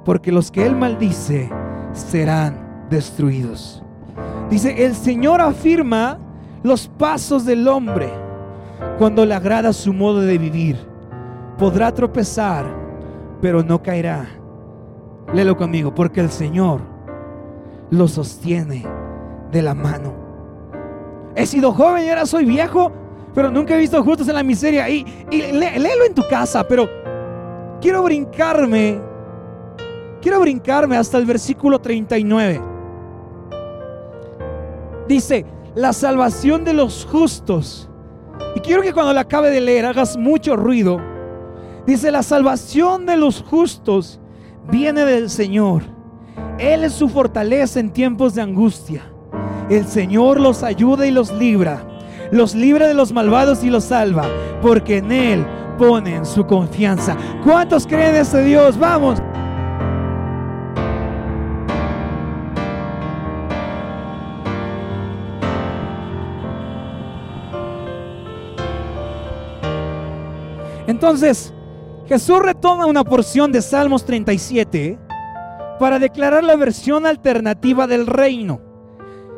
porque 0.05 0.33
los 0.33 0.51
que 0.51 0.67
Él 0.67 0.77
maldice 0.77 1.51
serán 1.93 2.87
destruidos. 2.91 3.83
Dice, 4.51 4.85
el 4.85 4.95
Señor 4.95 5.41
afirma 5.41 6.19
los 6.63 6.89
pasos 6.89 7.45
del 7.45 7.67
hombre 7.67 8.09
cuando 8.99 9.25
le 9.25 9.35
agrada 9.35 9.73
su 9.73 9.93
modo 9.93 10.21
de 10.21 10.39
vivir. 10.39 10.77
Podrá 11.59 11.93
tropezar, 11.93 12.65
pero 13.41 13.63
no 13.63 13.83
caerá. 13.83 14.27
Léelo 15.33 15.57
conmigo, 15.57 15.95
porque 15.95 16.21
el 16.21 16.31
Señor 16.31 16.81
lo 17.91 18.09
sostiene 18.09 18.85
de 19.51 19.63
la 19.63 19.75
mano. 19.75 20.13
He 21.35 21.47
sido 21.47 21.73
joven 21.73 22.05
y 22.05 22.09
ahora 22.09 22.27
soy 22.27 22.45
viejo, 22.45 22.93
pero 23.35 23.51
nunca 23.51 23.75
he 23.75 23.79
visto 23.79 24.03
justos 24.05 24.29
en 24.29 24.35
la 24.35 24.43
miseria. 24.43 24.89
Y, 24.89 25.05
léelo 25.31 26.05
en 26.07 26.15
tu 26.15 26.23
casa, 26.29 26.67
pero 26.67 26.89
quiero 27.81 28.03
brincarme, 28.03 29.01
quiero 30.25 30.41
brincarme 30.41 30.97
hasta 30.97 31.19
el 31.19 31.27
versículo 31.27 31.79
39. 31.79 32.59
Dice, 35.07 35.45
la 35.75 35.93
salvación 35.93 36.65
de 36.65 36.73
los 36.73 37.05
justos. 37.05 37.91
Y 38.57 38.61
quiero 38.61 38.81
que 38.81 38.95
cuando 38.95 39.13
la 39.13 39.21
acabe 39.21 39.51
de 39.51 39.61
leer 39.61 39.85
hagas 39.85 40.17
mucho 40.17 40.57
ruido. 40.57 40.99
Dice, 41.87 42.11
la 42.11 42.23
salvación 42.23 43.05
de 43.05 43.19
los 43.19 43.43
justos 43.43 44.19
viene 44.71 45.05
del 45.05 45.29
Señor. 45.29 45.83
Él 46.59 46.85
es 46.85 46.95
su 46.95 47.11
fortaleza 47.11 47.79
en 47.79 47.93
tiempos 47.93 48.35
de 48.35 48.41
angustia. 48.41 49.03
El 49.69 49.87
Señor 49.87 50.41
los 50.41 50.63
ayuda 50.63 51.07
y 51.07 51.11
los 51.11 51.33
libra 51.33 51.87
los 52.31 52.55
libra 52.55 52.89
de 52.89 52.95
los 52.95 53.13
malvados 53.13 53.63
y 53.63 53.71
los 53.71 53.85
salva, 53.85 54.25
porque 54.63 54.97
en 54.97 55.13
Él 55.13 55.47
ponen 55.79 56.25
su 56.25 56.47
confianza. 56.47 57.17
¿Cuántos 57.45 57.87
creen 57.87 58.15
en 58.15 58.23
este 58.23 58.43
Dios? 58.43 58.79
Vamos. 58.79 59.23
Entonces, 70.95 71.53
Jesús 72.07 72.39
retoma 72.39 72.87
una 72.87 73.03
porción 73.03 73.51
de 73.51 73.61
Salmos 73.63 74.05
37 74.05 74.97
para 75.81 75.99
declarar 75.99 76.45
la 76.45 76.55
versión 76.55 77.05
alternativa 77.05 77.89
del 77.89 78.07
reino 78.07 78.61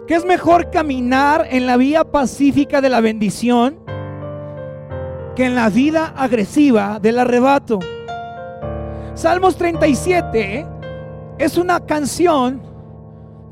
que 0.07 0.17
es 0.17 0.27
mejor 0.27 0.71
caminar 0.71 1.47
en 1.51 1.67
la 1.67 1.79
vía 1.79 2.05
pacífica 2.05 2.83
de 2.83 2.91
la 2.91 3.01
bendición 3.01 3.79
que 5.35 5.47
en 5.47 5.55
la 5.55 5.71
vida 5.71 6.13
agresiva 6.15 6.99
del 7.01 7.21
arrebato. 7.21 7.79
Salmos 9.15 9.57
37 9.57 10.67
es 11.39 11.57
una 11.57 11.81
canción 11.81 12.61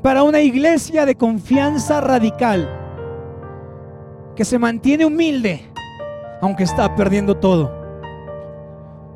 para 0.03 0.21
una 0.21 0.41
iglesia 0.41 1.07
de 1.07 1.15
confianza 1.15 2.01
radical 2.01 2.69
que 4.35 4.45
se 4.45 4.59
mantiene 4.59 5.07
humilde 5.07 5.71
aunque 6.39 6.63
está 6.63 6.95
perdiendo 6.95 7.35
todo. 7.35 7.74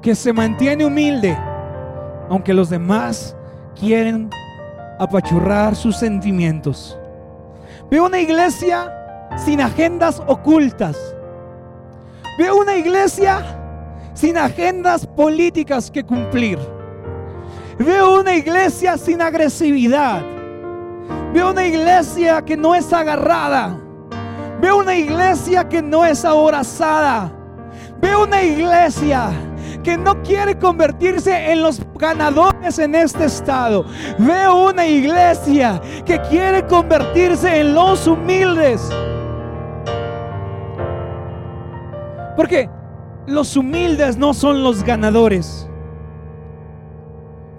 Que 0.01 0.15
se 0.15 0.31
mantiene 0.33 0.85
humilde 0.85 1.37
aunque 2.29 2.53
los 2.53 2.69
demás 2.69 3.35
quieren 3.77 4.29
apachurrar 4.99 5.75
sus 5.75 5.97
sentimientos. 5.97 6.97
Veo 7.89 8.05
una 8.05 8.19
iglesia 8.19 8.93
sin 9.43 9.59
agendas 9.61 10.21
ocultas. 10.27 10.95
Veo 12.37 12.57
una 12.57 12.77
iglesia 12.77 13.43
sin 14.13 14.37
agendas 14.37 15.07
políticas 15.07 15.89
que 15.89 16.03
cumplir. 16.03 16.59
Veo 17.79 18.19
una 18.19 18.35
iglesia 18.35 18.97
sin 18.97 19.21
agresividad. 19.21 20.21
Veo 21.33 21.51
una 21.51 21.65
iglesia 21.65 22.43
que 22.43 22.55
no 22.55 22.75
es 22.75 22.93
agarrada. 22.93 23.75
Veo 24.61 24.77
una 24.77 24.95
iglesia 24.95 25.67
que 25.67 25.81
no 25.81 26.05
es 26.05 26.23
abrazada. 26.25 27.31
Veo 28.01 28.25
una 28.25 28.43
iglesia 28.43 29.31
que 29.83 29.97
no 29.97 30.21
quiere 30.21 30.57
convertirse 30.57 31.51
en 31.51 31.61
los 31.61 31.81
ganadores 31.95 32.79
en 32.79 32.95
este 32.95 33.25
estado. 33.25 33.85
Veo 34.17 34.69
una 34.69 34.85
iglesia 34.85 35.81
que 36.05 36.19
quiere 36.29 36.65
convertirse 36.65 37.59
en 37.61 37.73
los 37.73 38.07
humildes. 38.07 38.89
Porque 42.35 42.69
los 43.27 43.57
humildes 43.57 44.17
no 44.17 44.33
son 44.33 44.63
los 44.63 44.83
ganadores. 44.83 45.69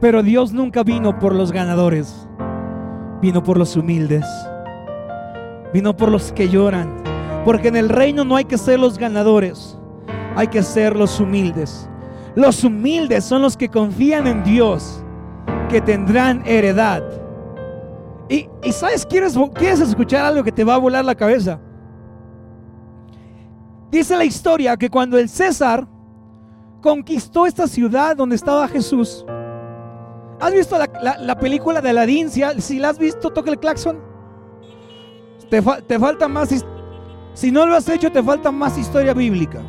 Pero 0.01 0.23
Dios 0.23 0.55
nunca 0.55 0.83
vino 0.83 1.19
por 1.19 1.35
los 1.35 1.53
ganadores. 1.53 2.27
Vino 3.21 3.43
por 3.43 3.59
los 3.59 3.77
humildes. 3.77 4.25
Vino 5.75 5.95
por 5.95 6.11
los 6.11 6.33
que 6.33 6.49
lloran. 6.49 7.03
Porque 7.45 7.69
en 7.69 7.77
el 7.77 7.91
reino 7.91 8.25
no 8.25 8.37
hay 8.37 8.47
que 8.47 8.57
ser 8.57 8.81
los 8.81 8.97
ganadores. 8.97 9.79
Hay 10.37 10.47
que 10.47 10.63
ser 10.63 10.97
los 10.97 11.21
humildes. 11.21 11.90
Los 12.35 12.63
humildes 12.65 13.25
son 13.25 13.43
los 13.43 13.57
que 13.57 13.69
confían 13.69 14.27
en 14.27 14.43
Dios. 14.45 15.03
Que 15.69 15.81
tendrán 15.81 16.43
heredad. 16.47 17.03
Y, 18.29 18.49
sabes, 18.73 19.05
¿quieres, 19.05 19.37
quieres 19.55 19.81
escuchar 19.81 20.25
algo 20.25 20.45
que 20.45 20.53
te 20.53 20.63
va 20.63 20.75
a 20.75 20.79
volar 20.79 21.05
la 21.05 21.17
cabeza. 21.17 21.59
Dice 23.91 24.17
la 24.17 24.25
historia 24.25 24.77
que 24.77 24.89
cuando 24.89 25.19
el 25.19 25.29
César 25.29 25.87
conquistó 26.81 27.45
esta 27.45 27.67
ciudad 27.67 28.17
donde 28.17 28.37
estaba 28.37 28.69
Jesús, 28.69 29.27
¿has 30.39 30.53
visto 30.53 30.77
la, 30.79 31.39
película 31.41 31.81
de 31.81 31.91
Aladdin? 31.91 32.31
Si, 32.31 32.43
si, 32.59 32.79
la 32.79 32.91
has 32.91 32.99
visto, 33.01 33.31
toca 33.31 33.51
el 33.51 33.59
claxon. 33.59 33.99
Te, 35.51 35.61
te 35.61 35.99
falta 35.99 36.29
más, 36.29 36.51
si 37.35 37.51
no 37.51 37.67
lo 37.67 37.75
has 37.75 37.89
hecho, 37.89 38.13
te 38.13 38.23
falta 38.23 38.53
más 38.53 38.79
historia 38.79 39.13
bíblica. 39.13 39.61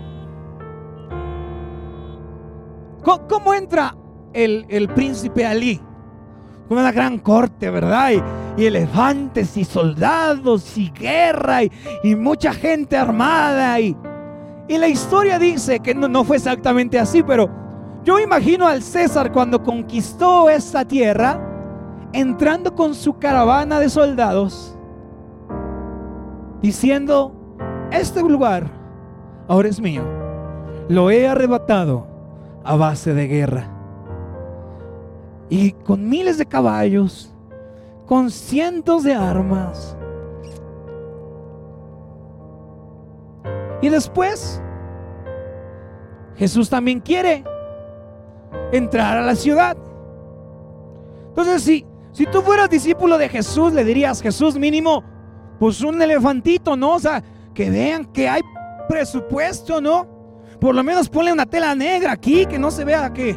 ¿Cómo, 3.04 3.54
entra 3.54 3.96
el, 4.34 4.66
el, 4.70 4.88
príncipe 4.90 5.46
Ali? 5.46 5.82
Con 6.68 6.78
una 6.78 6.92
gran 6.92 7.18
corte, 7.18 7.70
¿verdad? 7.70 8.12
Y, 8.12 8.66
elefantes 8.66 9.58
y 9.58 9.64
soldados 9.64 10.78
y 10.78 10.92
guerra 10.92 11.64
y, 11.64 11.72
y 12.04 12.16
mucha 12.16 12.54
gente 12.54 12.96
armada 12.98 13.80
y 13.80 13.96
y 14.72 14.78
la 14.78 14.88
historia 14.88 15.38
dice 15.38 15.82
que 15.82 15.94
no, 15.94 16.24
fue 16.24 16.38
exactamente 16.38 16.98
así, 16.98 17.22
pero 17.24 17.50
yo 18.06 18.22
imagino 18.22 18.66
al 18.66 18.82
César 18.82 19.34
cuando 19.34 19.62
conquistó 19.62 20.50
esta 20.50 20.86
tierra, 20.86 21.42
entrando 22.14 22.74
con 22.74 22.96
su 22.96 23.20
caravana 23.20 23.82
de 23.82 23.90
soldados, 23.90 24.78
diciendo, 26.62 27.34
este 27.92 28.22
lugar 28.22 28.72
ahora 29.50 29.68
es 29.68 29.82
mío, 29.82 30.04
lo 30.88 31.12
he 31.12 31.28
arrebatado 31.28 32.08
a 32.64 32.76
base 32.76 33.14
de 33.14 33.28
guerra. 33.28 33.68
Y 35.50 35.72
con 35.72 36.08
miles 36.08 36.38
de 36.38 36.46
caballos, 36.46 37.34
con 38.06 38.32
cientos 38.32 39.04
de 39.04 39.14
armas, 39.14 39.98
Y 43.82 43.90
después, 43.90 44.62
Jesús 46.36 46.70
también 46.70 47.00
quiere 47.00 47.44
entrar 48.72 49.18
a 49.18 49.22
la 49.22 49.36
ciudad. 49.36 49.76
Entonces, 51.30 51.64
si, 51.64 51.86
si 52.12 52.26
tú 52.28 52.42
fueras 52.42 52.70
discípulo 52.70 53.18
de 53.18 53.28
Jesús, 53.28 53.74
le 53.74 53.84
dirías, 53.84 54.22
Jesús 54.22 54.58
mínimo, 54.58 55.04
pues 55.60 55.82
un 55.82 56.00
elefantito, 56.00 56.76
¿no? 56.78 56.96
O 56.96 57.00
sea, 57.00 57.24
que 57.56 57.70
vean 57.70 58.06
que 58.06 58.30
hay 58.30 58.42
presupuesto, 58.88 59.82
¿no? 59.82 60.08
Por 60.62 60.76
lo 60.76 60.84
menos 60.84 61.10
ponle 61.10 61.34
una 61.34 61.48
tela 61.48 61.74
negra 61.74 62.12
aquí, 62.12 62.46
que 62.46 62.60
no 62.60 62.70
se 62.70 62.86
vea 62.86 63.12
que, 63.12 63.36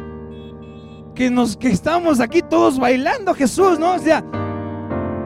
que, 1.15 1.31
nos, 1.31 1.57
que 1.57 1.69
estamos 1.69 2.19
aquí 2.19 2.43
todos 2.43 2.77
bailando, 2.77 3.33
Jesús, 3.33 3.79
¿no? 3.79 3.95
O 3.95 3.97
sea, 3.99 4.23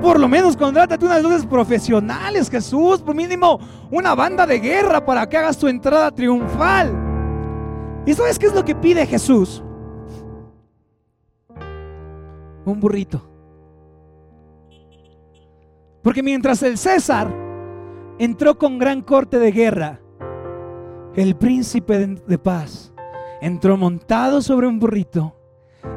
por 0.02 0.18
lo 0.18 0.30
menos 0.30 0.56
contrátate 0.56 1.06
unas 1.06 1.22
luces 1.22 1.46
profesionales, 1.46 2.50
Jesús. 2.50 3.02
Por 3.02 3.14
mínimo, 3.14 3.60
una 3.92 4.16
banda 4.16 4.48
de 4.48 4.62
guerra 4.62 5.04
para 5.04 5.28
que 5.28 5.36
hagas 5.36 5.58
tu 5.58 5.68
entrada 5.68 6.10
triunfal. 6.10 6.96
¿Y 8.06 8.14
sabes 8.14 8.40
qué 8.40 8.46
es 8.46 8.56
lo 8.56 8.64
que 8.64 8.76
pide 8.76 9.06
Jesús? 9.06 9.62
Un 12.64 12.80
burrito. 12.80 13.22
Porque 16.02 16.24
mientras 16.24 16.64
el 16.64 16.78
César 16.78 17.30
entró 18.20 18.58
con 18.58 18.80
gran 18.80 19.02
corte 19.02 19.38
de 19.38 19.52
guerra, 19.52 20.00
el 21.16 21.36
príncipe 21.36 21.98
de 22.08 22.38
paz 22.38 22.94
entró 23.42 23.78
montado 23.78 24.42
sobre 24.42 24.68
un 24.68 24.80
burrito, 24.80 25.36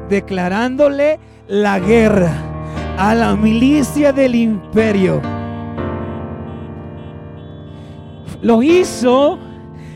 declarándole 0.09 1.19
la 1.47 1.79
guerra 1.79 2.31
a 2.97 3.13
la 3.13 3.35
milicia 3.35 4.11
del 4.11 4.35
imperio. 4.35 5.21
Lo 8.41 8.61
hizo 8.61 9.39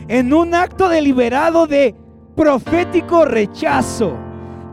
en 0.08 0.32
un 0.32 0.54
acto 0.54 0.88
deliberado 0.88 1.66
de 1.66 1.94
profético 2.34 3.24
rechazo 3.24 4.16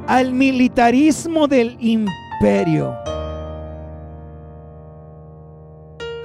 al 0.08 0.34
militarismo 0.34 1.48
del 1.48 1.76
imperio. 1.80 2.96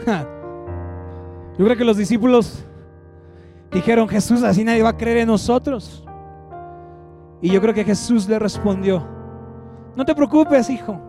Yo 0.06 1.64
creo 1.64 1.76
que 1.76 1.84
los 1.84 1.96
discípulos 1.96 2.64
dijeron, 3.72 4.08
Jesús, 4.08 4.42
así 4.42 4.64
nadie 4.64 4.82
va 4.82 4.90
a 4.90 4.96
creer 4.96 5.18
en 5.18 5.28
nosotros. 5.28 6.04
Y 7.40 7.50
yo 7.50 7.60
creo 7.60 7.74
que 7.74 7.84
Jesús 7.84 8.28
le 8.28 8.38
respondió, 8.38 9.06
no 9.96 10.04
te 10.04 10.14
preocupes, 10.14 10.68
hijo. 10.70 11.00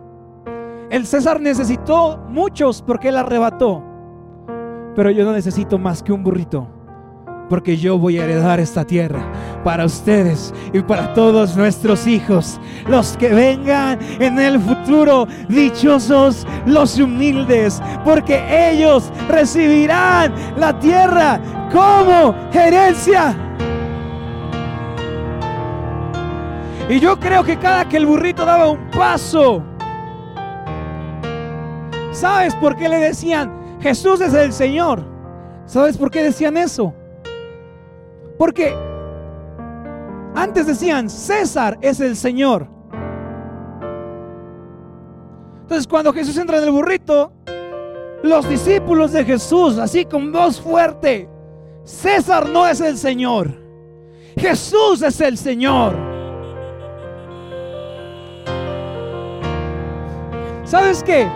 El 0.90 1.06
César 1.06 1.40
necesitó 1.40 2.18
muchos 2.28 2.82
porque 2.82 3.08
él 3.08 3.16
arrebató. 3.16 3.82
Pero 4.94 5.10
yo 5.10 5.24
no 5.24 5.32
necesito 5.32 5.78
más 5.78 6.02
que 6.02 6.12
un 6.12 6.22
burrito. 6.22 6.68
Porque 7.52 7.76
yo 7.76 7.98
voy 7.98 8.18
a 8.18 8.24
heredar 8.24 8.60
esta 8.60 8.82
tierra 8.82 9.20
para 9.62 9.84
ustedes 9.84 10.54
y 10.72 10.80
para 10.80 11.12
todos 11.12 11.54
nuestros 11.54 12.06
hijos. 12.06 12.58
Los 12.88 13.14
que 13.18 13.28
vengan 13.28 13.98
en 14.18 14.38
el 14.38 14.58
futuro, 14.58 15.28
dichosos 15.50 16.46
los 16.64 16.98
humildes. 16.98 17.82
Porque 18.06 18.42
ellos 18.70 19.12
recibirán 19.28 20.32
la 20.56 20.78
tierra 20.78 21.38
como 21.70 22.34
herencia. 22.54 23.36
Y 26.88 27.00
yo 27.00 27.20
creo 27.20 27.44
que 27.44 27.58
cada 27.58 27.86
que 27.86 27.98
el 27.98 28.06
burrito 28.06 28.46
daba 28.46 28.70
un 28.70 28.90
paso, 28.92 29.62
¿Sabes 32.12 32.54
por 32.54 32.76
qué 32.76 32.88
le 32.88 32.98
decían, 32.98 33.78
Jesús 33.82 34.22
es 34.22 34.32
el 34.32 34.54
Señor? 34.54 35.04
¿Sabes 35.66 35.98
por 35.98 36.10
qué 36.10 36.22
decían 36.22 36.56
eso? 36.56 36.94
Porque 38.38 38.74
antes 40.34 40.66
decían, 40.66 41.10
César 41.10 41.78
es 41.80 42.00
el 42.00 42.16
Señor. 42.16 42.66
Entonces 45.62 45.86
cuando 45.86 46.12
Jesús 46.12 46.36
entra 46.36 46.58
en 46.58 46.64
el 46.64 46.70
burrito, 46.70 47.32
los 48.22 48.48
discípulos 48.48 49.12
de 49.12 49.24
Jesús, 49.24 49.78
así 49.78 50.04
con 50.04 50.32
voz 50.32 50.60
fuerte, 50.60 51.28
César 51.84 52.48
no 52.48 52.66
es 52.66 52.80
el 52.80 52.96
Señor, 52.96 53.50
Jesús 54.36 55.02
es 55.02 55.20
el 55.20 55.36
Señor. 55.36 55.94
¿Sabes 60.64 61.02
qué? 61.02 61.28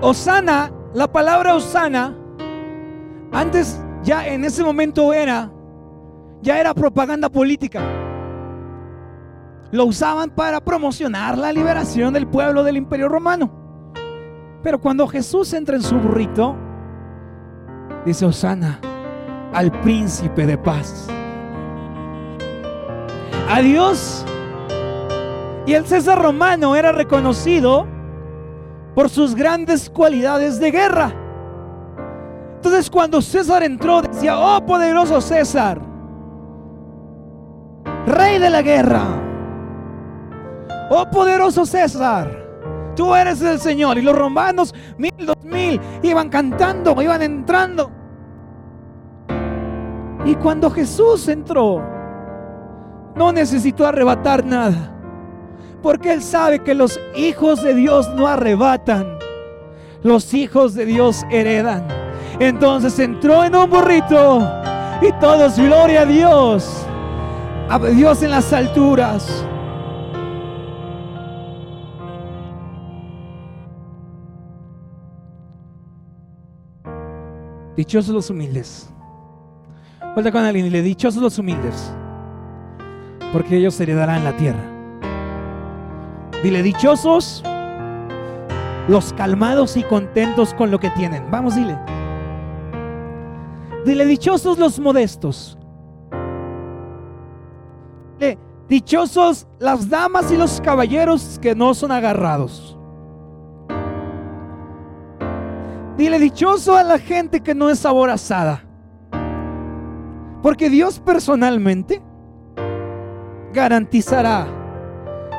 Osana, 0.00 0.70
la 0.92 1.10
palabra 1.10 1.54
Osana, 1.54 2.14
antes 3.32 3.80
ya 4.04 4.26
en 4.26 4.44
ese 4.44 4.62
momento 4.62 5.12
era, 5.12 5.50
ya 6.42 6.60
era 6.60 6.74
propaganda 6.74 7.28
política. 7.28 7.80
Lo 9.72 9.86
usaban 9.86 10.30
para 10.30 10.60
promocionar 10.60 11.36
la 11.36 11.52
liberación 11.52 12.14
del 12.14 12.28
pueblo 12.28 12.62
del 12.62 12.76
imperio 12.76 13.08
romano. 13.08 13.50
Pero 14.62 14.80
cuando 14.80 15.08
Jesús 15.08 15.52
entra 15.52 15.76
en 15.76 15.82
su 15.82 15.96
burrito, 15.96 16.54
dice 18.04 18.24
Osana 18.24 18.78
al 19.52 19.70
príncipe 19.80 20.46
de 20.46 20.58
paz. 20.58 21.08
A 23.48 23.60
Dios. 23.60 24.24
Y 25.66 25.72
el 25.72 25.86
César 25.86 26.20
romano 26.20 26.76
era 26.76 26.92
reconocido 26.92 27.86
por 28.94 29.08
sus 29.08 29.34
grandes 29.34 29.88
cualidades 29.88 30.60
de 30.60 30.70
guerra. 30.70 31.23
Entonces 32.64 32.88
cuando 32.88 33.20
César 33.20 33.62
entró 33.62 34.00
decía, 34.00 34.38
oh 34.38 34.64
poderoso 34.64 35.20
César, 35.20 35.78
rey 38.06 38.38
de 38.38 38.48
la 38.48 38.62
guerra, 38.62 39.04
oh 40.90 41.04
poderoso 41.10 41.66
César, 41.66 42.34
tú 42.96 43.14
eres 43.14 43.42
el 43.42 43.60
Señor. 43.60 43.98
Y 43.98 44.00
los 44.00 44.16
romanos, 44.16 44.74
mil, 44.96 45.12
dos 45.26 45.44
mil, 45.44 45.78
iban 46.02 46.30
cantando, 46.30 47.02
iban 47.02 47.20
entrando. 47.20 47.90
Y 50.24 50.34
cuando 50.36 50.70
Jesús 50.70 51.28
entró, 51.28 51.82
no 53.14 53.30
necesitó 53.30 53.86
arrebatar 53.86 54.42
nada. 54.42 54.90
Porque 55.82 56.14
Él 56.14 56.22
sabe 56.22 56.60
que 56.60 56.74
los 56.74 56.98
hijos 57.14 57.62
de 57.62 57.74
Dios 57.74 58.08
no 58.14 58.26
arrebatan. 58.26 59.18
Los 60.02 60.32
hijos 60.32 60.74
de 60.74 60.86
Dios 60.86 61.26
heredan. 61.30 62.03
Entonces 62.38 62.98
entró 62.98 63.44
en 63.44 63.54
un 63.54 63.70
burrito 63.70 64.48
y 65.00 65.12
todos, 65.20 65.58
gloria 65.58 66.02
a 66.02 66.06
Dios. 66.06 66.86
A 67.68 67.78
Dios 67.78 68.22
en 68.22 68.30
las 68.30 68.52
alturas. 68.52 69.44
Dichosos 77.76 78.14
los 78.14 78.30
humildes. 78.30 78.88
Vuelta 80.14 80.30
con 80.30 80.44
alguien 80.44 80.66
y 80.66 80.70
le 80.70 80.80
dichosos 80.80 81.20
los 81.20 81.38
humildes, 81.40 81.92
porque 83.32 83.56
ellos 83.56 83.80
heredarán 83.80 84.22
la 84.22 84.36
tierra. 84.36 84.62
Dile, 86.42 86.62
dichosos 86.62 87.42
los 88.86 89.12
calmados 89.14 89.76
y 89.76 89.82
contentos 89.82 90.54
con 90.54 90.70
lo 90.70 90.78
que 90.78 90.90
tienen. 90.90 91.28
Vamos, 91.32 91.56
dile. 91.56 91.76
Dile, 93.84 94.06
dichosos 94.06 94.58
los 94.58 94.80
modestos. 94.80 95.58
Dile, 98.18 98.38
dichosos 98.68 99.46
las 99.58 99.88
damas 99.88 100.32
y 100.32 100.36
los 100.36 100.60
caballeros 100.60 101.38
que 101.40 101.54
no 101.54 101.74
son 101.74 101.92
agarrados. 101.92 102.78
Dile, 105.98 106.18
dichoso 106.18 106.76
a 106.76 106.82
la 106.82 106.98
gente 106.98 107.40
que 107.40 107.54
no 107.54 107.68
es 107.68 107.84
aborazada. 107.84 108.64
Porque 110.42 110.68
Dios 110.68 110.98
personalmente 110.98 112.02
garantizará 113.52 114.46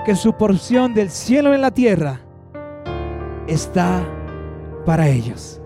que 0.06 0.16
su 0.16 0.34
porción 0.34 0.94
del 0.94 1.10
cielo 1.10 1.54
en 1.54 1.62
la 1.62 1.72
tierra 1.72 2.22
está 3.48 4.02
para 4.86 5.08
ellos. 5.08 5.62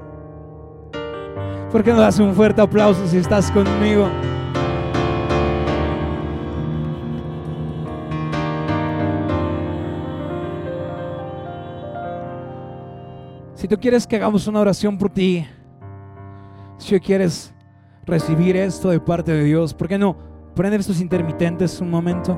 ¿Por 1.72 1.84
qué 1.84 1.94
no 1.94 2.00
das 2.00 2.20
un 2.20 2.34
fuerte 2.34 2.62
aplauso 2.62 3.06
si 3.06 3.18
estás 3.18 3.52
conmigo? 3.52 4.08
Si 13.54 13.68
tú 13.68 13.78
quieres 13.78 14.08
que 14.08 14.16
hagamos 14.16 14.48
una 14.48 14.62
oración 14.62 14.98
por 14.98 15.10
ti, 15.10 15.46
si 16.78 17.00
quieres 17.00 17.54
recibir 18.10 18.58
esto 18.58 18.90
de 18.90 19.00
parte 19.00 19.32
de 19.32 19.44
Dios. 19.44 19.74
¿Por 19.74 19.88
qué 19.88 19.98
no 19.98 20.16
prender 20.56 20.80
estos 20.80 21.00
intermitentes 21.00 21.80
un 21.80 21.90
momento? 21.90 22.38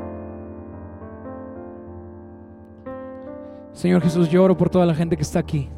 Señor 3.72 4.02
Jesús, 4.02 4.30
lloro 4.30 4.56
por 4.56 4.70
toda 4.70 4.86
la 4.86 4.94
gente 4.94 5.16
que 5.16 5.24
está 5.24 5.40
aquí. 5.40 5.70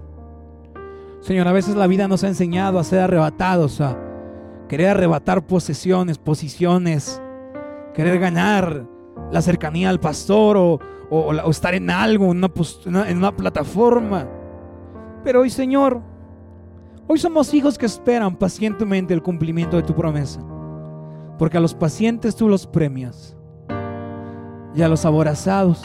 Señor, 1.24 1.48
a 1.48 1.52
veces 1.52 1.76
la 1.76 1.88
vida 1.88 2.08
nos 2.08 2.24
ha 2.24 2.28
enseñado 2.28 2.78
a 2.78 2.84
ser 2.84 3.00
arrebatados, 3.00 3.82
a 3.82 3.98
querer 4.70 4.90
arrebatar 4.90 5.48
posesiones, 5.48 6.20
posiciones, 6.20 7.22
querer 7.96 8.20
ganar 8.20 8.88
la 9.32 9.42
cercanía 9.42 9.90
al 9.90 10.00
pastor 10.00 10.58
o, 10.58 10.80
estar 11.50 11.74
en 11.74 11.90
algo, 11.90 12.32
en 12.32 12.38
una, 12.38 13.10
en 13.10 13.18
una 13.18 13.36
plataforma. 13.36 14.28
Pero 15.24 15.42
hoy, 15.42 15.50
Señor, 15.50 16.02
Hoy 17.06 17.20
somos 17.20 17.54
hijos 17.54 17.78
que 17.78 17.86
esperan 17.86 18.38
pacientemente 18.38 19.14
el 19.14 19.22
cumplimiento 19.22 19.76
de 19.76 19.84
tu 19.84 19.94
promesa. 19.94 20.42
Porque 21.38 21.58
a 21.58 21.60
los 21.60 21.74
pacientes 21.74 22.36
tú 22.36 22.48
los 22.48 22.66
premias. 22.66 23.36
Y 24.74 24.82
a 24.82 24.88
los 24.88 25.06
aborazados 25.06 25.82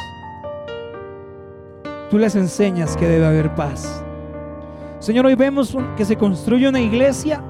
tú 2.08 2.18
les 2.18 2.36
enseñas 2.36 2.96
que 2.96 3.08
debe 3.08 3.26
haber 3.26 3.54
paz. 3.54 4.04
Señor, 5.00 5.26
hoy 5.26 5.36
vemos 5.36 5.76
que 5.96 6.04
se 6.04 6.16
construye 6.16 6.68
una 6.68 6.80
iglesia 6.80 7.42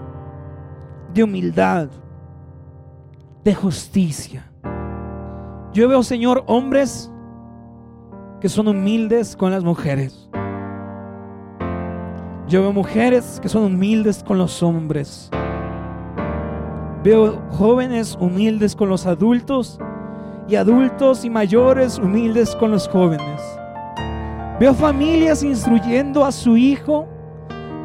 de 1.15 1.23
humildad, 1.23 1.89
de 3.43 3.55
justicia. 3.55 4.53
Yo 5.73 5.89
veo, 5.89 6.03
Señor, 6.03 6.45
hombres 6.47 7.11
que 8.39 8.51
son 8.51 8.69
humildes 8.69 9.35
con 9.35 9.51
las 9.51 9.65
mujeres. 9.65 10.29
Yo 12.49 12.61
veo 12.63 12.73
mujeres 12.73 13.39
que 13.41 13.49
son 13.49 13.65
humildes 13.65 14.23
con 14.23 14.37
los 14.37 14.63
hombres. 14.63 15.31
Veo 17.03 17.43
jóvenes 17.53 18.17
humildes 18.21 18.77
con 18.77 18.91
los 18.91 19.07
adultos 19.07 19.79
y 20.49 20.57
adultos 20.57 21.25
y 21.25 21.31
mayores 21.31 21.99
humildes 21.99 22.55
con 22.57 22.71
los 22.71 22.87
jóvenes. 22.89 23.41
Veo 24.61 24.75
familias 24.75 25.43
instruyendo 25.43 26.25
a 26.25 26.33
su 26.33 26.57
hijo 26.57 27.09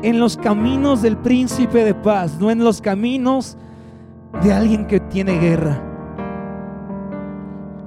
en 0.03 0.19
los 0.19 0.35
caminos 0.35 1.01
del 1.01 1.17
príncipe 1.17 1.85
de 1.85 1.95
paz, 1.95 2.37
no 2.39 2.51
en 2.51 2.61
los 2.61 2.81
caminos 2.81 3.57
de 4.43 4.51
alguien 4.51 4.85
que 4.85 4.99
tiene 4.99 5.39
guerra. 5.39 5.81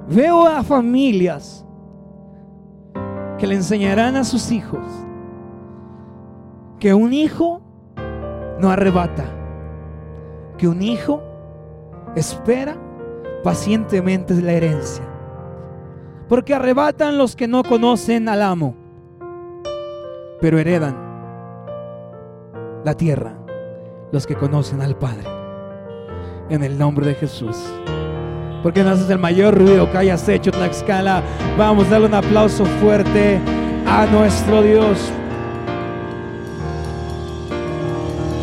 Veo 0.09 0.47
a 0.47 0.63
familias 0.63 1.63
que 3.37 3.45
le 3.45 3.53
enseñarán 3.55 4.15
a 4.15 4.23
sus 4.23 4.51
hijos 4.51 4.83
que 6.79 6.93
un 6.93 7.13
hijo 7.13 7.61
no 8.59 8.71
arrebata, 8.71 9.25
que 10.57 10.67
un 10.67 10.81
hijo 10.81 11.21
espera 12.15 12.77
pacientemente 13.43 14.33
la 14.41 14.53
herencia. 14.53 15.03
Porque 16.27 16.55
arrebatan 16.55 17.17
los 17.17 17.35
que 17.35 17.47
no 17.47 17.63
conocen 17.63 18.27
al 18.27 18.41
amo, 18.41 18.75
pero 20.41 20.57
heredan 20.57 21.06
la 22.83 22.95
tierra 22.95 23.37
los 24.11 24.25
que 24.25 24.35
conocen 24.35 24.81
al 24.81 24.97
Padre. 24.97 25.23
En 26.49 26.63
el 26.63 26.77
nombre 26.77 27.05
de 27.05 27.15
Jesús. 27.15 27.57
Porque 28.63 28.83
no 28.83 28.91
haces 28.91 29.09
el 29.09 29.19
mayor 29.19 29.57
ruido 29.57 29.91
que 29.91 29.97
hayas 29.97 30.27
hecho, 30.29 30.51
Tlaxcala. 30.51 31.21
Vamos 31.57 31.87
a 31.87 31.91
darle 31.91 32.07
un 32.07 32.13
aplauso 32.13 32.65
fuerte 32.65 33.39
a 33.85 34.05
nuestro 34.07 34.61
Dios. 34.61 35.11